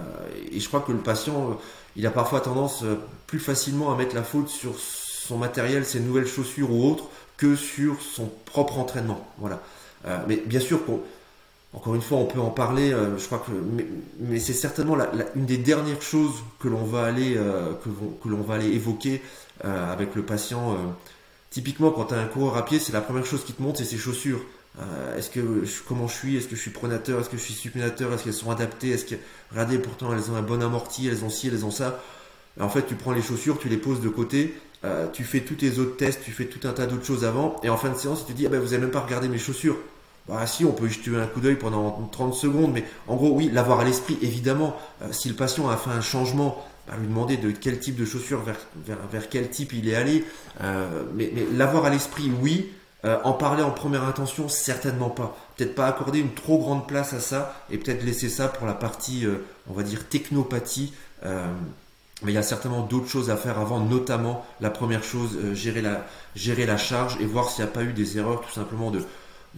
[0.51, 1.53] et je crois que le patient, euh,
[1.95, 2.83] il a parfois tendance
[3.25, 7.05] plus facilement à mettre la faute sur son matériel, ses nouvelles chaussures ou autres,
[7.37, 9.27] que sur son propre entraînement.
[9.37, 9.61] Voilà.
[10.27, 10.81] mais bien sûr,
[11.77, 12.91] encore une fois, on peut en parler.
[13.17, 13.51] je crois que,
[14.19, 17.35] mais, c'est certainement la, une des dernières choses que l'on va aller,
[17.83, 19.21] que, que l'on va aller évoquer
[19.63, 20.75] avec le patient.
[21.51, 23.77] typiquement, quand tu as un coureur à pied, c'est la première chose qui te montre,
[23.77, 24.41] c'est ses chaussures.
[24.79, 26.37] Euh, est-ce que comment je suis?
[26.37, 28.13] Est-ce que je suis pronateur Est-ce que je suis supinateur?
[28.13, 28.89] Est-ce qu'elles sont adaptées?
[28.89, 29.15] Est-ce que
[29.51, 32.01] regardez pourtant elles ont un bon amorti, elles ont ci, elles ont ça.
[32.59, 35.55] En fait, tu prends les chaussures, tu les poses de côté, euh, tu fais tous
[35.55, 37.97] tes autres tests, tu fais tout un tas d'autres choses avant, et en fin de
[37.97, 39.77] séance, tu te dis ah ben vous avez même pas regardé mes chaussures.
[40.27, 43.49] Bah si, on peut jeter un coup d'œil pendant 30 secondes, mais en gros oui,
[43.51, 44.75] l'avoir à l'esprit, évidemment.
[45.01, 48.05] Euh, si le patient a fait un changement, bah, lui demander de quel type de
[48.05, 48.57] chaussures vers,
[49.11, 50.25] vers, quel type il est allé,
[50.61, 52.71] mais, mais l'avoir à l'esprit, oui.
[53.05, 55.37] Euh, en parler en première intention, certainement pas.
[55.55, 58.73] Peut-être pas accorder une trop grande place à ça et peut-être laisser ça pour la
[58.73, 60.93] partie, euh, on va dire, technopathie.
[61.23, 61.45] Euh,
[62.23, 65.83] mais il y a certainement d'autres choses à faire avant, notamment la première chose, gérer,
[65.83, 68.89] la, gérer la charge et voir s'il n'y a pas eu des erreurs tout simplement
[68.89, 69.03] de,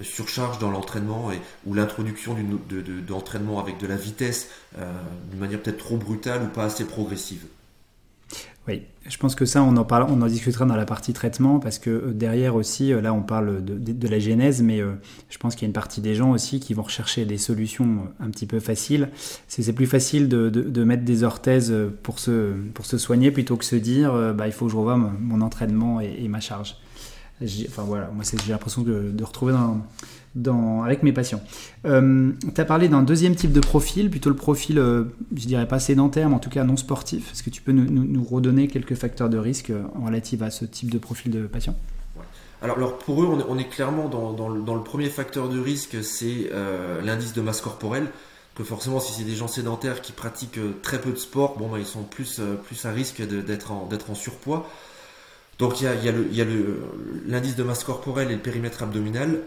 [0.04, 2.36] surcharge dans l'entraînement et ou l'introduction
[3.08, 4.50] d'entraînement avec de la vitesse
[5.30, 7.46] d'une manière peut-être trop brutale ou pas assez progressive.
[8.70, 11.60] Oui, je pense que ça, on en, parle, on en discutera dans la partie traitement,
[11.60, 14.92] parce que euh, derrière aussi, euh, là, on parle de, la genèse, mais euh,
[15.30, 18.08] je pense qu'il y a une partie des gens aussi qui vont rechercher des solutions
[18.20, 19.10] un petit peu faciles.
[19.48, 23.76] C'est plus facile de, mettre des orthèses pour se, pour se soigner plutôt que se
[23.76, 26.76] dire, bah, il faut que je revoie mon, entraînement et, ma charge.
[27.42, 29.56] Enfin voilà, moi j'ai l'impression de, retrouver
[30.86, 31.42] avec mes patients.
[31.86, 35.68] Euh, tu as parlé d'un deuxième type de profil, plutôt le profil, euh, je dirais
[35.68, 37.32] pas sédentaire, mais en tout cas non sportif.
[37.32, 40.92] Est-ce que tu peux nous, redonner quelques facteurs de risque euh, relatifs à ce type
[40.92, 41.76] de profil de patient?
[42.62, 46.52] Alors, pour eux, on est, clairement dans, le, premier facteur de risque, c'est
[47.06, 48.08] l'indice de masse corporelle.
[48.54, 51.80] Que forcément, si c'est des gens sédentaires qui pratiquent très peu de sport, bon, bah,
[51.80, 52.42] ils sont plus,
[52.84, 54.68] à risque d'être en, en, surpoids.
[55.60, 56.46] Donc il y a,
[57.28, 59.42] l'indice de masse corporelle et le périmètre abdominal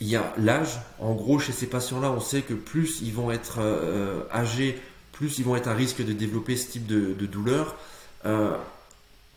[0.00, 0.80] il y a l'âge.
[0.98, 4.80] En gros, chez ces patients-là, on sait que plus ils vont être euh, âgés,
[5.12, 7.76] plus ils vont être à risque de développer ce type de, douleur.
[8.24, 8.56] Euh,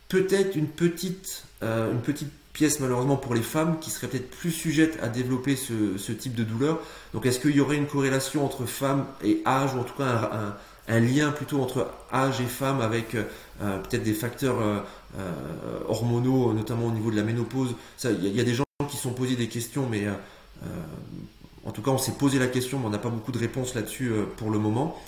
[0.08, 4.52] peut-être une petite, euh, une petite pièce malheureusement pour les femmes qui seraient peut-être plus
[4.52, 6.80] sujettes à développer ce, type de douleur.
[7.14, 10.30] Donc est-ce qu'il y aurait une corrélation entre femmes et âge, ou en tout cas
[10.34, 10.56] un,
[10.88, 14.58] lien plutôt entre âge et femme avec peut-être des facteurs
[15.88, 19.36] hormonaux, notamment au niveau de la ménopause Il y, a des gens qui sont posés
[19.36, 20.08] des questions, mais
[20.64, 20.68] euh,
[21.66, 23.76] en tout cas, on s'est posé la question, mais on n'a pas beaucoup de réponses
[23.76, 25.00] là-dessus euh, pour le moment.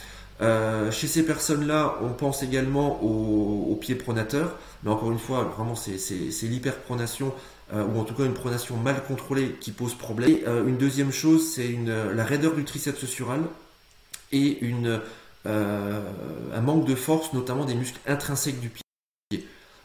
[0.41, 5.75] Euh, chez ces personnes-là, on pense également au, pied pronateur, mais encore une fois, vraiment,
[5.75, 5.97] c'est
[6.43, 7.33] l'hyperpronation
[7.73, 10.29] ou en tout cas une pronation mal contrôlée qui pose problème.
[10.29, 11.75] Et, une deuxième chose, c'est
[12.13, 13.41] la raideur du triceps sural
[14.31, 15.01] et une,
[15.45, 18.84] un manque de force, notamment des muscles intrinsèques du pied.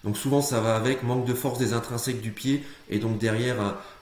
[0.04, 3.56] Donc souvent ça va avec manque de force des intrinsèques du pied et donc derrière,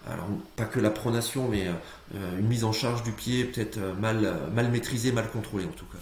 [0.07, 1.67] alors pas que la pronation mais
[2.15, 5.77] euh, une mise en charge du pied peut-être euh, mal, mal maîtrisée, mal contrôlée en
[5.77, 5.99] tout cas.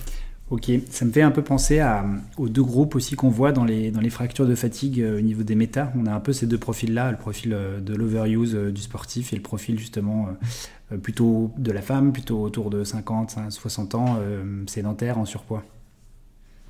[0.50, 2.04] Ok, ça me fait un peu penser à,
[2.36, 5.20] aux deux groupes aussi qu'on voit dans les, dans les fractures de fatigue euh, au
[5.22, 5.92] niveau des méta.
[5.96, 9.42] On a un peu ces deux profils-là, le profil de l'overuse du sportif et le
[9.42, 10.28] profil justement
[11.02, 14.18] plutôt de la femme, plutôt autour de 50, 60 ans,
[14.66, 15.64] sédentaire, en surpoids.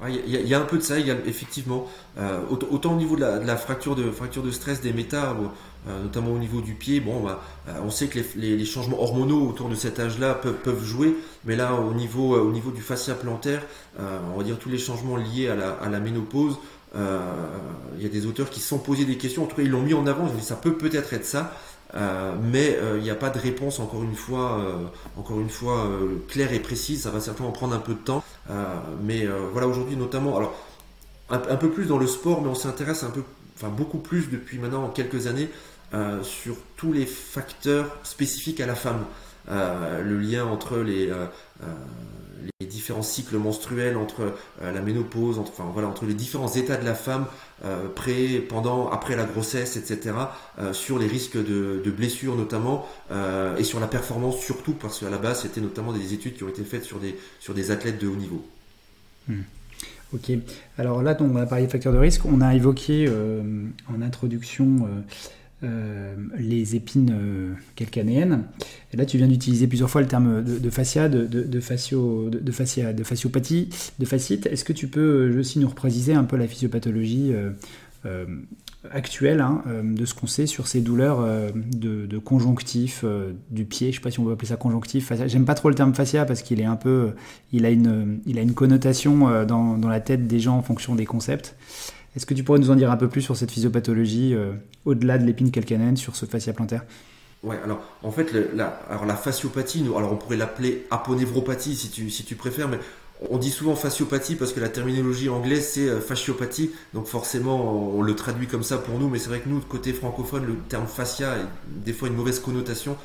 [0.08, 1.86] Il y, a un peu de ça, effectivement.
[2.18, 5.46] Euh, autant au niveau de la, fracture, de, fracture de stress des méta, euh,
[5.86, 9.68] notamment au niveau du pied, bon, bah, euh, on sait que les, changements hormonaux autour
[9.68, 13.62] de cet âge-là peuvent, jouer, mais là, au niveau, au niveau du fascia plantaire,
[13.98, 16.56] on va dire tous les changements liés à la, ménopause,
[16.94, 19.70] il y a des auteurs qui se sont posés des questions, en tout cas ils
[19.70, 21.52] l'ont mis en avant, ils ont dit ça peut peut-être être ça.
[21.94, 25.50] Euh, mais euh, il n'y a pas de réponse encore une fois, euh, encore une
[25.50, 25.88] fois
[26.28, 27.02] claire et précise.
[27.02, 28.22] Ça va certainement prendre un peu de temps.
[29.02, 30.54] mais voilà aujourd'hui notamment, alors
[31.30, 33.22] un, peu plus dans le sport, mais on s'intéresse un peu,
[33.56, 35.48] enfin beaucoup plus depuis maintenant quelques années
[36.22, 39.04] sur tous les facteurs spécifiques à la femme.
[39.48, 41.12] le lien entre les,
[42.60, 46.84] les différents cycles menstruels, entre la ménopause, entre, enfin voilà, entre les différents états de
[46.84, 47.26] la femme,
[47.64, 50.16] euh, pré, pendant, après la grossesse, etc.,
[50.58, 55.08] euh, sur les risques de, blessures notamment, euh, et sur la performance surtout, parce qu'à
[55.08, 57.98] la base, c'était notamment des études qui ont été faites sur des, sur des athlètes
[57.98, 58.44] de haut niveau.
[59.28, 59.42] Hmm.
[60.12, 60.32] Ok.
[60.76, 62.26] Alors là, on a parlé de facteurs de risque.
[62.26, 63.08] On a évoqué
[63.88, 64.86] en introduction
[66.38, 68.44] les épines calcanéennes.
[68.92, 72.92] Et là, tu viens d'utiliser plusieurs fois le terme de, fascia, de, fascio, de, fascia,
[72.92, 74.46] de fasciopathie, de fascite.
[74.46, 77.32] Est-ce que tu peux aussi nous repréciser un peu la physiopathologie
[78.92, 83.04] actuelle hein, de ce qu'on sait sur ces douleurs de, conjonctif
[83.50, 83.88] du pied?
[83.88, 85.12] Je ne sais pas si on peut appeler ça conjonctif.
[85.26, 87.12] J'aime pas trop le terme fascia parce qu'il est un peu,
[87.52, 91.06] il a une, il a une connotation dans, la tête des gens en fonction des
[91.06, 91.56] concepts.
[92.16, 94.52] Est-ce que tu pourrais nous en dire un peu plus sur cette physiopathologie euh,
[94.84, 96.84] au-delà de l'épine calcanéenne, sur ce fascia plantaire?
[97.42, 102.24] Ouais, alors en fait, la, fasciopathie, nous, alors on pourrait l'appeler aponévropathie si tu, si
[102.24, 102.78] tu préfères, mais
[103.30, 108.02] on dit souvent fasciopathie parce que la terminologie anglaise c'est euh, fasciopathie, donc forcément on
[108.02, 110.86] le traduit comme ça pour nous, mais c'est vrai que nous, côté francophone, le terme
[110.86, 112.96] fascia a des fois une mauvaise connotation.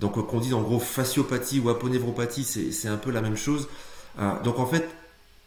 [0.00, 3.68] Donc qu'on dise en gros fasciopathie ou aponévropathie, c'est un peu la même chose.
[4.18, 4.88] Euh, donc en fait,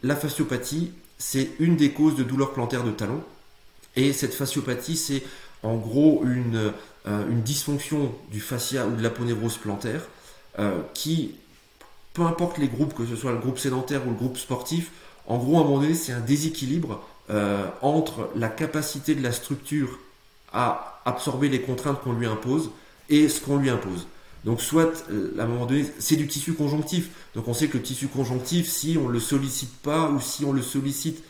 [0.04, 3.22] la fasciopathie, c'est une des causes de douleurs plantaires de talon.
[3.96, 5.24] Et cette fasciopathie, c'est
[5.64, 6.72] en gros une,
[7.08, 10.02] euh, une, dysfonction du fascia ou de l'aponévrose plantaire
[10.60, 11.36] euh, qui,
[12.14, 14.92] peu importe les groupes, que ce soit le groupe sédentaire ou le groupe sportif,
[15.28, 19.34] en gros, à un moment donné, c'est un déséquilibre euh, entre la capacité de la
[19.34, 20.00] structure
[20.54, 22.72] à absorber les contraintes qu'on lui impose
[23.10, 24.08] et ce qu'on lui impose.
[24.48, 27.10] Donc soit, euh, à un moment donné, c'est du tissu conjonctif.
[27.36, 30.46] Donc on sait que le tissu conjonctif, si on ne le sollicite pas ou si
[30.46, 31.22] on le sollicite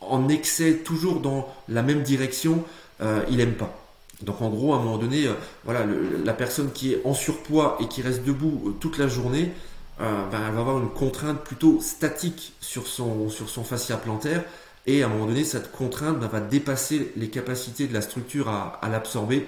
[0.00, 2.64] en excès, toujours dans la même direction,
[3.02, 3.78] euh, il n'aime pas.
[4.22, 5.86] Donc en gros, à un moment donné, euh, voilà,
[6.24, 9.52] la personne qui est en surpoids et qui reste debout toute la journée,
[10.00, 13.30] ben, elle va avoir une contrainte plutôt statique sur son,
[13.64, 14.42] fascia plantaire.
[14.86, 18.48] Et à un moment donné, cette contrainte ben, va dépasser les capacités de la structure
[18.48, 19.46] à l'absorber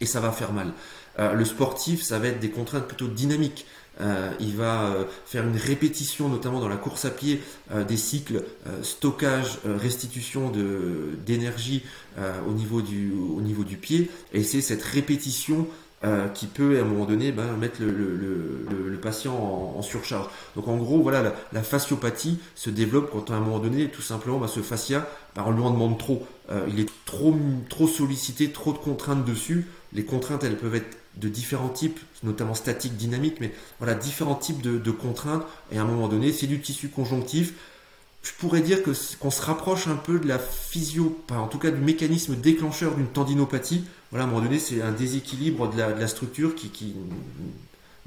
[0.00, 0.72] et ça va faire mal.
[1.18, 3.66] Euh, le sportif, ça va être des contraintes plutôt dynamiques.
[4.00, 7.40] Euh, il va euh, faire une répétition, notamment dans la course à pied,
[7.86, 8.44] des cycles
[8.82, 10.52] stockage, restitution
[11.26, 11.82] d'énergie
[12.48, 14.10] au, niveau du, au niveau du pied.
[14.32, 15.66] Et c'est cette répétition
[16.34, 20.28] qui peut à un moment donné ben, mettre le, le, patient en, surcharge.
[20.56, 24.38] Donc en gros, voilà, la, fasciopathie se développe quand à un moment donné, tout simplement,
[24.38, 26.26] ben, ce fascia, ben, on lui en demande trop.
[26.68, 27.36] il est trop,
[27.68, 29.66] trop sollicité, trop de contraintes dessus.
[29.92, 34.62] Les contraintes, elles peuvent être de différents types, notamment statiques, dynamiques, mais voilà, différents types
[34.62, 35.44] de, contraintes.
[35.70, 37.52] Et à un moment donné, c'est du tissu conjonctif.
[38.22, 41.70] Je pourrais dire que qu'on se rapproche un peu de la physio, en tout cas
[41.70, 43.84] du mécanisme déclencheur d'une tendinopathie.
[44.10, 46.94] Voilà, à un moment donné, c'est un déséquilibre de la, structure qui,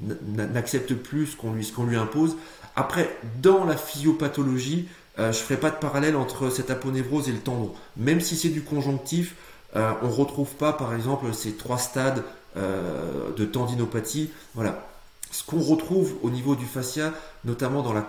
[0.00, 1.52] n'accepte plus ce qu'on
[1.84, 2.36] lui, impose.
[2.76, 4.88] Après, dans la physiopathologie,
[5.18, 7.72] euh, je ne ferai pas de parallèle entre cette aponévrose et le tendon.
[7.96, 9.34] Même si c'est du conjonctif,
[9.74, 12.22] euh, on ne retrouve pas, par exemple, ces trois stades
[12.56, 14.30] euh, de tendinopathie.
[14.54, 14.88] Voilà.
[15.30, 17.12] Ce qu'on retrouve au niveau du fascia,
[17.44, 18.08] notamment dans la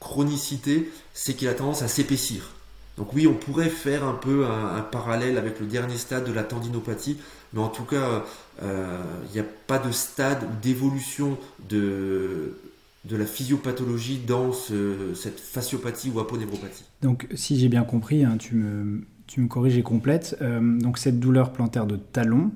[0.00, 2.50] chronicité, c'est qu'il a tendance à s'épaissir.
[2.96, 6.42] Donc oui, on pourrait faire un peu un, parallèle avec le dernier stade de la
[6.42, 7.16] tendinopathie,
[7.52, 8.24] mais en tout cas,
[8.62, 11.38] euh, il n'y a pas de stade d'évolution
[11.70, 12.54] de,
[13.04, 16.84] de la physiopathologie dans cette fasciopathie ou aponévropathie.
[17.00, 20.98] Donc si j'ai bien compris, hein, tu, me, tu me corriges et complètes, euh, donc
[20.98, 22.50] cette douleur plantaire de talon,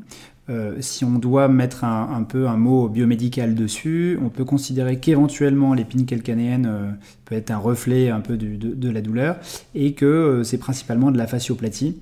[0.48, 5.74] euh, si on doit mettre un, peu un mot biomédical dessus, on peut considérer qu'éventuellement
[5.74, 6.90] l'épine calcanéenne euh,
[7.24, 9.38] peut être un reflet un peu de, la douleur
[9.74, 11.98] et que euh, c'est principalement de la fasciopathie,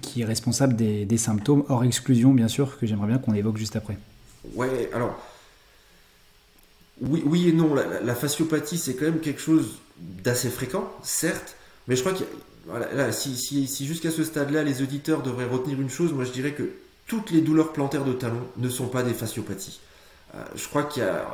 [0.00, 3.76] qui est responsable des, symptômes hors exclusion bien sûr que j'aimerais bien qu'on évoque juste
[3.76, 3.96] après.
[4.56, 5.16] Ouais, alors
[7.00, 7.74] oui, oui et non.
[7.74, 9.78] La, la fasciopathie c'est quand même quelque chose
[10.24, 11.54] d'assez fréquent, certes,
[11.86, 12.32] mais je crois qu'il y a
[12.66, 16.70] voilà, si, jusqu'à ce stade-là, les auditeurs devraient retenir une chose, moi je dirais que
[17.06, 19.80] toutes les douleurs plantaires de talon ne sont pas des fasciopathies.
[20.34, 21.26] Euh, je crois qu'il y a.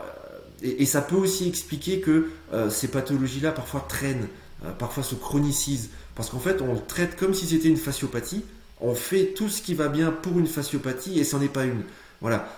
[0.61, 4.27] Et, ça peut aussi expliquer que euh, ces pathologies-là parfois traînent,
[4.65, 5.91] euh, parfois se chronicisent.
[6.17, 8.45] Parce qu'en fait, on traite comme si c'était une fasciopathie.
[8.81, 11.83] On fait tout ce qui va bien pour une fasciopathie et c'en est pas une.
[12.21, 12.49] Voilà.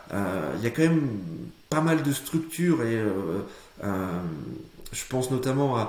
[0.57, 1.09] Il y a quand même
[1.69, 2.99] pas mal de structures et
[4.93, 5.89] je pense notamment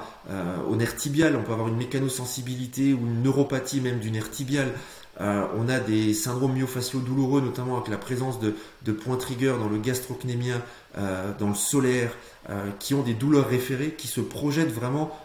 [0.69, 4.71] au nerf tibial, on peut avoir une mécanosensibilité ou une neuropathie même du nerf tibial.
[5.19, 9.67] Euh, on a des syndromes myofasciaux douloureux, notamment avec la présence de, points trigger dans
[9.67, 10.61] le gastrocnémien,
[10.97, 12.15] euh, dans le solaire,
[12.49, 15.15] euh, qui ont des douleurs référées, qui se projettent vraiment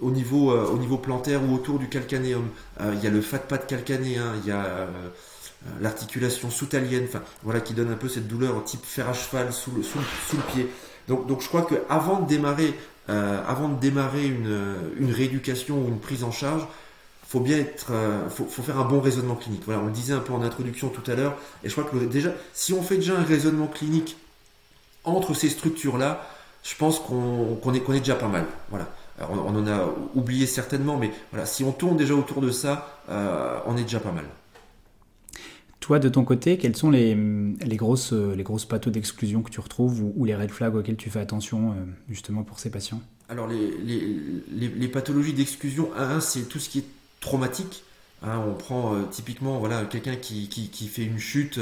[0.00, 2.48] au niveau, au niveau plantaire ou autour du calcanéum.
[2.80, 4.88] Il y a le fat pad calcanéen, il y a
[5.80, 7.06] l'articulation soutalienne,
[7.42, 10.68] voilà, qui donne un peu cette douleur type fer à cheval sous le pied.
[11.08, 12.74] Donc, donc je crois qu'avant de démarrer,
[13.08, 16.66] euh, avant de démarrer une, une, rééducation ou une prise en charge,
[17.26, 19.62] faut bien être, euh, faut, faut, faire un bon raisonnement clinique.
[19.66, 21.96] Voilà, on le disait un peu en introduction tout à l'heure, et je crois que
[22.04, 24.16] déjà, si on fait déjà un raisonnement clinique
[25.04, 26.26] entre ces structures-là,
[26.62, 28.46] je pense qu'on est, qu'on est déjà pas mal.
[28.70, 28.88] Voilà.
[29.20, 33.02] on, en a oublié certainement, mais voilà, si on tourne déjà autour de ça,
[33.66, 34.24] on est déjà pas mal.
[35.84, 37.14] Toi, de ton côté, quelles sont les,
[37.76, 41.20] grosses, les grosses pathos d'exclusion que tu retrouves ou, les red flags auxquels tu fais
[41.20, 41.76] attention
[42.08, 43.02] justement pour ces patients?
[43.28, 46.86] Alors, les, pathologies d'exclusion, un, c'est tout ce qui est
[47.20, 47.84] traumatique.
[48.22, 50.48] Hein, on prend typiquement voilà, quelqu'un qui,
[50.90, 51.60] fait une chute,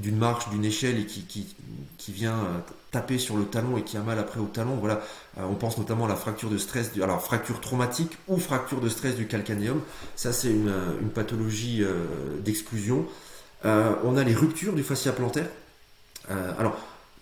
[0.00, 2.58] d'une marche, d'une échelle et qui, vient euh,
[2.96, 4.80] taper sur le talon et qui a mal après au talon.
[4.86, 4.94] Euh,
[5.38, 9.16] on pense notamment à la fracture de stress, alors fracture traumatique ou fracture de stress
[9.16, 9.82] du calcanéum.
[10.14, 10.72] Ça, c'est une,
[11.02, 12.06] une, pathologie euh,
[12.42, 13.04] d'exclusion.
[13.64, 15.48] on a les ruptures du fascia plantaire.
[16.58, 16.78] alors,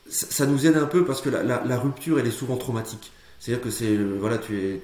[0.09, 3.13] ça, nous aide un peu parce que la, rupture, elle est souvent traumatique.
[3.45, 4.81] C'est-à-dire que c'est, voilà, tu es,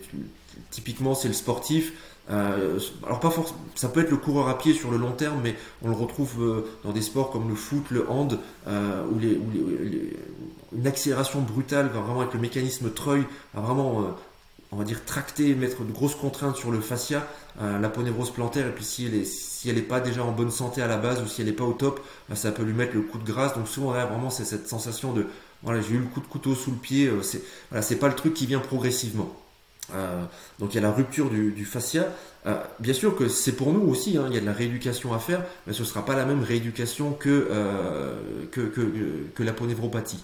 [0.71, 1.95] typiquement, c'est le sportif
[2.31, 5.41] euh, alors pas forcément, ça peut être le coureur à pied sur le long terme,
[5.43, 8.39] mais on le retrouve euh, dans des sports comme le foot, le hand,
[8.69, 9.41] euh, où, les,
[10.73, 14.15] une accélération brutale va vraiment avec le mécanisme treuil, va vraiment,
[14.71, 17.27] on va dire, tracter, mettre de grosses contraintes sur le fascia,
[17.61, 20.53] la ponévrose plantaire, et puis si elle est, si elle n'est pas déjà en bonne
[20.53, 21.99] santé à la base ou si elle n'est pas au top,
[22.35, 23.55] ça peut lui mettre le coup de grâce.
[23.55, 25.27] Donc souvent, vraiment, c'est cette sensation de,
[25.63, 27.11] voilà, j'ai eu le coup de couteau sous le pied.
[27.23, 29.37] c'est, voilà, pas le truc qui vient progressivement.
[29.95, 30.25] Euh,
[30.59, 32.07] donc il y a la rupture du, fascia.
[32.47, 35.13] Euh, bien sûr que c'est pour nous aussi, hein, il y a de la rééducation
[35.13, 38.15] à faire, mais ce ne sera pas la même rééducation que, euh,
[38.51, 40.23] que, que, la ponévropathie.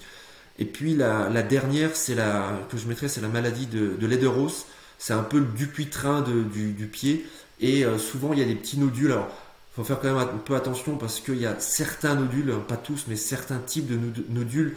[0.59, 4.67] Et puis la, dernière, c'est la que je mettrais, c'est la maladie de, de Lederos.
[4.99, 7.27] C'est un peu le dupuis-train du, du, pied.
[7.61, 9.13] Et souvent, il y a des petits nodules.
[9.13, 9.29] Alors,
[9.75, 13.05] faut faire quand même un peu attention parce qu'il y a certains nodules, pas tous,
[13.09, 13.99] mais certains types de
[14.31, 14.75] nodules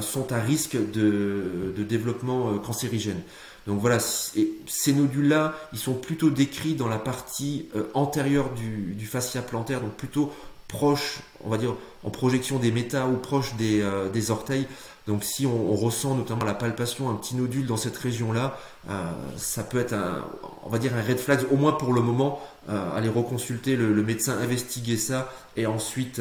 [0.00, 3.20] sont à risque de, développement cancérigène.
[3.66, 9.42] Donc voilà, ces nodules-là, ils sont plutôt décrits dans la partie euh, antérieure du, fascia
[9.42, 10.32] plantaire, donc plutôt
[10.68, 14.66] proche, on va dire, en projection des métas ou proche des, euh, orteils.
[15.08, 18.58] Donc si on, ressent notamment la palpation, un petit nodule dans cette région-là,
[18.88, 20.24] euh, ça peut être un,
[20.64, 24.36] on va dire un red flag, au moins pour le moment, aller reconsulter le, médecin,
[24.38, 26.20] investiguer ça et ensuite,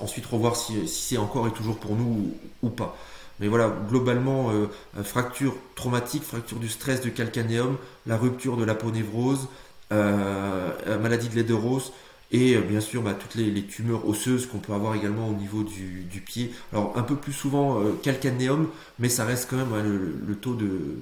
[0.00, 2.96] ensuite revoir si, c'est encore et toujours pour nous ou pas.
[3.40, 4.66] Mais voilà, globalement, euh,
[4.98, 7.76] euh, fracture traumatique, fracture du stress du calcanéum,
[8.06, 9.46] la rupture de la peau névrose,
[9.92, 11.92] euh, maladie de l'Ederos,
[12.30, 16.20] et bien sûr bah, toutes les, tumeurs osseuses qu'on peut avoir également au niveau du,
[16.20, 16.52] pied.
[16.72, 18.68] Alors un peu plus souvent calcanéum,
[18.98, 20.98] mais ça reste quand même hein, le, taux de,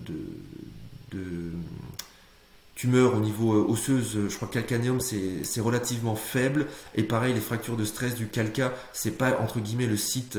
[2.77, 7.77] tumeurs au niveau osseuse, je crois que calcanéum c'est relativement faible, et pareil les fractures
[7.77, 10.39] de stress du calca, c'est pas entre guillemets le site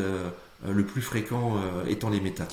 [0.65, 2.47] euh, le plus fréquent euh, étant les métas.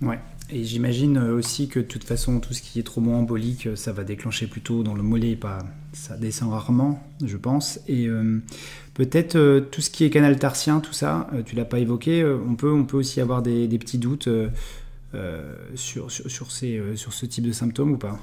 [0.00, 0.18] Ouais.
[0.50, 3.92] Et j'imagine euh, aussi que de toute façon, tout ce qui est trop embolique, ça
[3.92, 5.58] va déclencher plutôt dans le mollet, pas,
[5.92, 7.78] ça descend rarement, je pense.
[7.88, 8.08] Et
[8.94, 12.72] peut-être tout ce qui est canal tarsien, tout ça, tu l'as pas évoqué, on, peut,
[12.72, 14.28] on peut aussi avoir des, petits doutes
[15.74, 18.18] sur, sur, sur, ces, sur ce type de symptômes ou pas?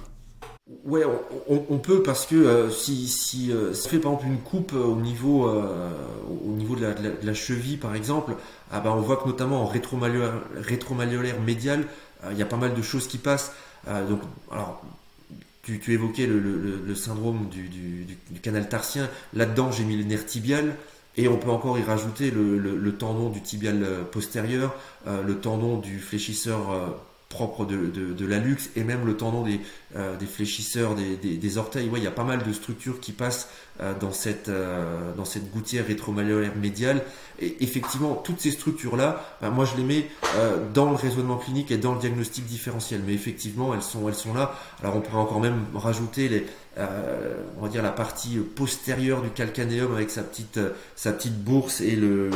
[0.86, 1.02] Ouais,
[1.48, 6.52] on, peut parce que si, si ça fait par exemple une coupe au niveau, au
[6.52, 6.86] niveau de
[7.24, 8.36] la, cheville par exemple,
[8.72, 11.86] ah bah, on voit que notamment en rétromalléolaire, médial,
[12.24, 13.54] euh, il y a pas mal de choses qui passent.
[13.88, 14.82] Euh, donc, alors,
[15.64, 19.10] tu, évoquais le, syndrome du, canal tarsien.
[19.34, 20.76] Là-dedans, j'ai mis le nerf tibial.
[21.18, 24.76] Et on peut encore y rajouter le, tendon du tibial euh, postérieur,
[25.08, 26.70] le tendon du fléchisseur
[27.30, 29.62] propre de, la luxe et même le tendon des,
[29.96, 31.88] euh, des fléchisseurs des, orteils.
[31.88, 33.50] Ouais, il y a pas mal de structures qui passent
[33.82, 37.04] euh, dans, cette, euh, dans cette gouttière rétromalléolaire médiale.
[37.40, 40.10] Et effectivement, toutes ces structures-là, ben, moi je les mets
[40.74, 43.02] dans le raisonnement clinique et dans le diagnostic différentiel.
[43.06, 44.56] Mais effectivement, elles sont, elles sont là.
[44.82, 46.46] Alors on pourrait encore même rajouter les,
[46.78, 50.60] on va dire la partie postérieure du calcanéum avec sa petite,
[50.96, 52.30] sa petite bourse et le,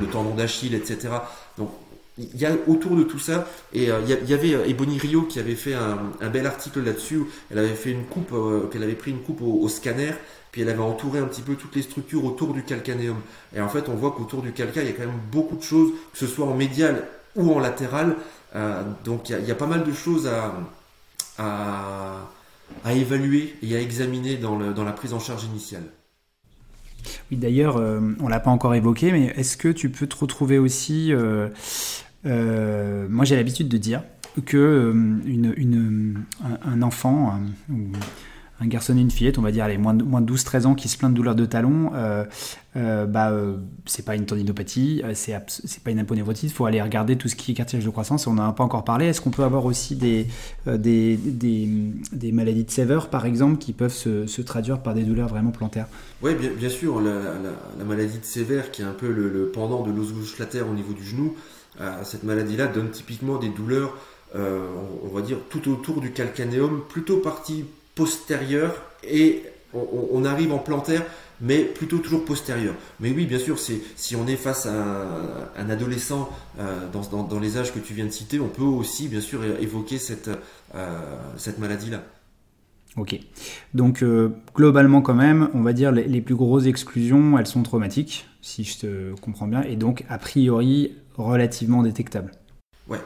[0.00, 1.08] le tendon d'Achille, etc.
[1.56, 1.70] Donc
[2.18, 5.22] il y a autour de tout ça, et euh, il y avait euh, Ebony Rio
[5.22, 7.22] qui avait fait un, bel article là-dessus.
[7.50, 10.12] Elle avait fait une coupe, euh, qu'elle avait pris une coupe au, scanner,
[10.50, 13.18] puis elle avait entouré un petit peu toutes les structures autour du calcanéum.
[13.54, 15.62] Et en fait, on voit qu'autour du calca, il y a quand même beaucoup de
[15.62, 17.04] choses, que ce soit en médial
[17.36, 18.16] ou en latéral.
[19.04, 20.54] donc il y, a, pas mal de choses à,
[22.84, 25.84] à, évaluer et à examiner dans, la prise en charge initiale.
[27.30, 30.58] Oui, d'ailleurs, on on l'a pas encore évoqué, mais est-ce que tu peux te retrouver
[30.58, 31.48] aussi euh,
[32.24, 34.02] moi, j'ai l'habitude de dire
[34.44, 34.92] que euh,
[35.26, 36.24] une,
[36.64, 37.40] un, enfant
[37.70, 37.76] ou
[38.60, 40.74] un garçon et une fillette, on va dire, allez, moins de, moins de 12-13 ans,
[40.74, 42.24] qui se plaint de douleurs de talons, euh,
[42.76, 43.32] euh bah,
[43.86, 45.32] c'est pas une tendinopathie, c'est,
[45.84, 48.34] pas une aponevrotite, il faut aller regarder tout ce qui est cartilage de croissance, on
[48.34, 49.06] n'en a pas encore parlé.
[49.06, 50.26] Est-ce qu'on peut avoir aussi des,
[50.66, 55.52] des, des, maladies de Sever, par exemple, qui peuvent se, traduire par des douleurs vraiment
[55.52, 55.86] plantaires?
[56.20, 57.12] Oui, bien, sûr, la,
[57.78, 60.92] la, maladie de Sever, qui est un peu le, pendant de l'os gauche au niveau
[60.92, 61.36] du genou,
[61.80, 63.96] euh, cette maladie-là donne typiquement des douleurs
[64.34, 67.64] on, va dire, tout autour du calcanéum, plutôt partie
[67.94, 71.02] postérieure, et on, arrive en plantaire,
[71.40, 72.74] mais plutôt toujours postérieure.
[73.00, 75.06] Mais oui, bien sûr, si on est face à
[75.56, 76.28] un, adolescent
[76.92, 80.28] dans, les âges que tu viens de citer, on peut aussi, bien sûr, évoquer cette,
[81.38, 82.02] cette maladie-là.
[82.98, 83.18] Ok.
[83.74, 88.26] Donc euh, globalement quand même, on va dire les, plus grosses exclusions, elles sont traumatiques,
[88.40, 92.32] si je te comprends bien, et donc a priori relativement détectables.
[92.88, 93.00] Ouais,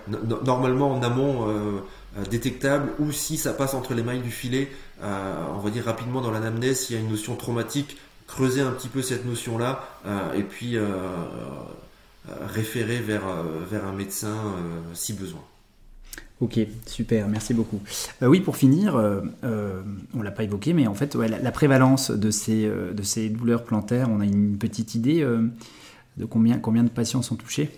[0.44, 1.80] normalement en amont euh,
[2.16, 4.68] euh, détectable, ou si ça passe entre les mailles du filet,
[5.02, 7.96] on va dire rapidement dans l'anamnèse, s'il y a une notion traumatique,
[8.28, 9.84] creuser un petit peu cette notion-là,
[10.36, 10.78] et puis
[12.54, 13.24] référer vers,
[13.68, 14.36] vers un médecin
[14.94, 15.42] si besoin.
[16.42, 17.80] Ok, super, merci beaucoup.
[18.20, 19.80] Euh, oui, pour finir, euh, euh,
[20.12, 23.62] on ne l'a pas évoqué, mais en fait, la, prévalence de ces, de ces douleurs
[23.62, 25.24] plantaires, on a une petite idée
[26.16, 27.70] de combien, combien de patients sont touchés?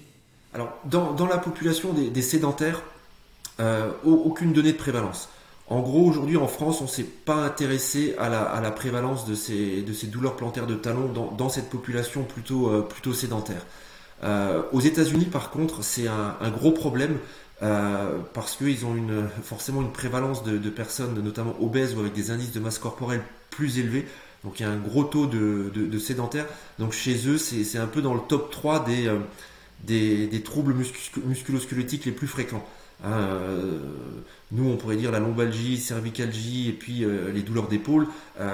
[0.54, 2.82] Alors, dans, la population des, sédentaires,
[4.04, 5.28] aucune donnée de prévalence.
[5.66, 9.82] En gros, aujourd'hui en France, on ne s'est pas intéressé à la, prévalence de ces,
[9.82, 13.66] de ces, douleurs plantaires de talons dans, cette population plutôt, plutôt sédentaire.
[14.72, 17.18] aux États-Unis, par contre, c'est un, un, gros problème
[17.62, 22.30] euh, parce qu'ils ont une, forcément une prévalence de, personnes, notamment obèses ou avec des
[22.30, 24.06] indices de masse corporelle plus élevés.
[24.42, 26.46] Donc il y a un gros taux de, sédentaires.
[26.78, 29.10] Donc chez eux, c'est un peu dans le top 3 des,
[29.90, 30.74] euh, des, troubles
[31.24, 32.64] musculosquelettiques les plus fréquents.
[33.04, 33.78] Hein, euh,
[34.52, 37.04] nous, on pourrait dire la lombalgie, cervicalgie et puis
[37.34, 38.06] les douleurs d'épaule.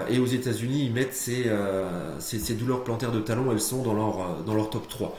[0.08, 4.54] et aux États-Unis, ils mettent ces, douleurs plantaires de talons, elles sont dans leur, dans
[4.54, 5.16] leur top 3.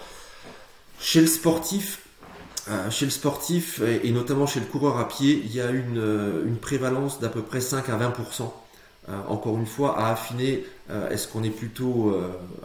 [0.99, 2.01] Chez le sportif,
[2.69, 7.29] euh, et, notamment chez le coureur à pied, il y a une, euh, prévalence d'à
[7.29, 8.53] peu près 5 à 20%.
[9.09, 10.63] Euh, encore une fois, à affiner,
[11.09, 12.13] est-ce qu'on est plutôt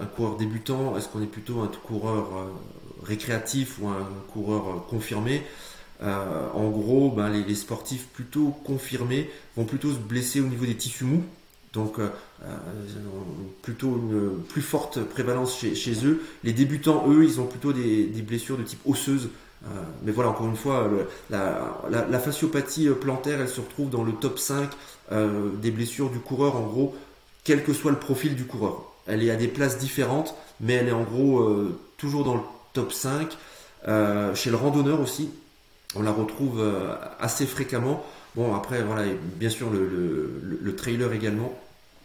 [0.00, 2.48] un coureur débutant, est-ce qu'on est plutôt un coureur
[3.06, 5.42] récréatif ou un coureur confirmé
[6.02, 11.04] En gros, ben, les, sportifs plutôt confirmés vont plutôt se blesser au niveau des tissus
[11.04, 11.24] mous,
[11.72, 11.98] donc
[13.62, 16.22] plutôt une plus forte prévalence chez, eux.
[16.44, 19.30] Les débutants, eux, ils ont plutôt des, blessures de type osseuse,
[19.64, 19.68] euh,
[20.02, 20.88] mais voilà, encore une fois,
[21.30, 24.68] la, fasciopathie euh, plantaire, elle se retrouve dans le top 5
[25.12, 26.94] euh, des blessures du coureur, en gros,
[27.44, 28.82] quel que soit le profil du coureur.
[29.06, 31.48] Elle est à des places différentes, mais elle est en gros
[31.96, 32.40] toujours dans le
[32.76, 33.36] top 5.
[34.34, 35.30] chez le randonneur aussi,
[35.94, 36.62] on la retrouve
[37.18, 38.04] assez fréquemment.
[38.34, 39.02] Bon, après, voilà,
[39.36, 41.58] bien sûr, le, trailer également.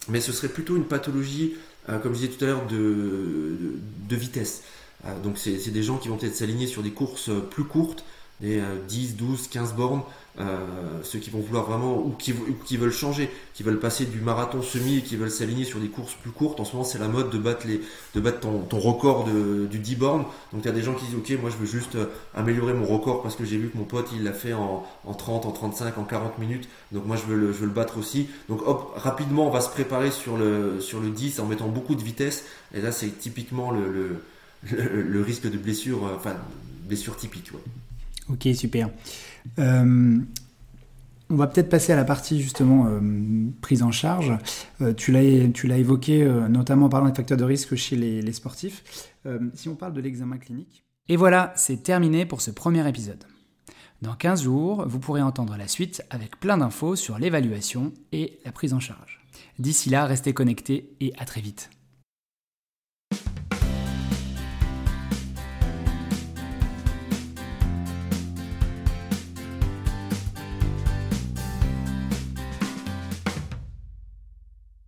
[0.10, 1.56] Mais ce serait plutôt une pathologie,
[1.88, 4.64] comme je disais tout à l'heure, de vitesse.
[5.06, 8.04] Euh, donc c'est des gens qui vont peut-être s'aligner sur des courses euh, plus courtes,
[8.42, 10.02] des 10, 12, 15 bornes,
[10.40, 10.58] euh,
[11.04, 12.34] ceux qui vont vouloir vraiment, ou qui,
[12.78, 16.16] veulent changer, qui veulent passer du marathon semi et qui veulent s'aligner sur des courses
[16.16, 16.60] plus courtes.
[16.60, 17.82] En ce moment, c'est la mode de battre, les,
[18.16, 20.26] de battre ton, record du 10 bornes.
[20.54, 21.98] Donc, il y a des gens qui disent, OK, moi, je veux juste
[22.34, 25.46] améliorer mon record parce que j'ai vu que mon pote, il l'a fait en, 30,
[25.46, 26.68] en 35, en 40 minutes.
[26.92, 28.28] Donc, moi, je veux le, je veux le battre aussi.
[28.50, 31.96] Donc, hop, rapidement, on va se préparer sur le, sur le 10 en mettant beaucoup
[31.96, 32.46] de vitesse.
[32.74, 34.22] Et là, c'est typiquement le
[34.70, 36.36] le, risque de blessure, euh, enfin,
[36.86, 37.52] blessure typique.
[38.32, 38.90] Ok, super.
[39.60, 40.20] Euh,
[41.30, 43.00] on va peut-être passer à la partie justement euh,
[43.62, 44.34] prise en charge.
[44.98, 49.14] tu l'as évoqué notamment en parlant des facteurs de risque chez les, les sportifs.
[49.54, 50.84] si on parle de l'examen clinique.
[51.08, 53.24] Et voilà, c'est terminé pour ce premier épisode.
[54.02, 58.52] Dans 15 jours, vous pourrez entendre la suite avec plein d'infos sur l'évaluation et la
[58.52, 59.22] prise en charge.
[59.60, 61.70] D'ici là, restez connectés et à très vite.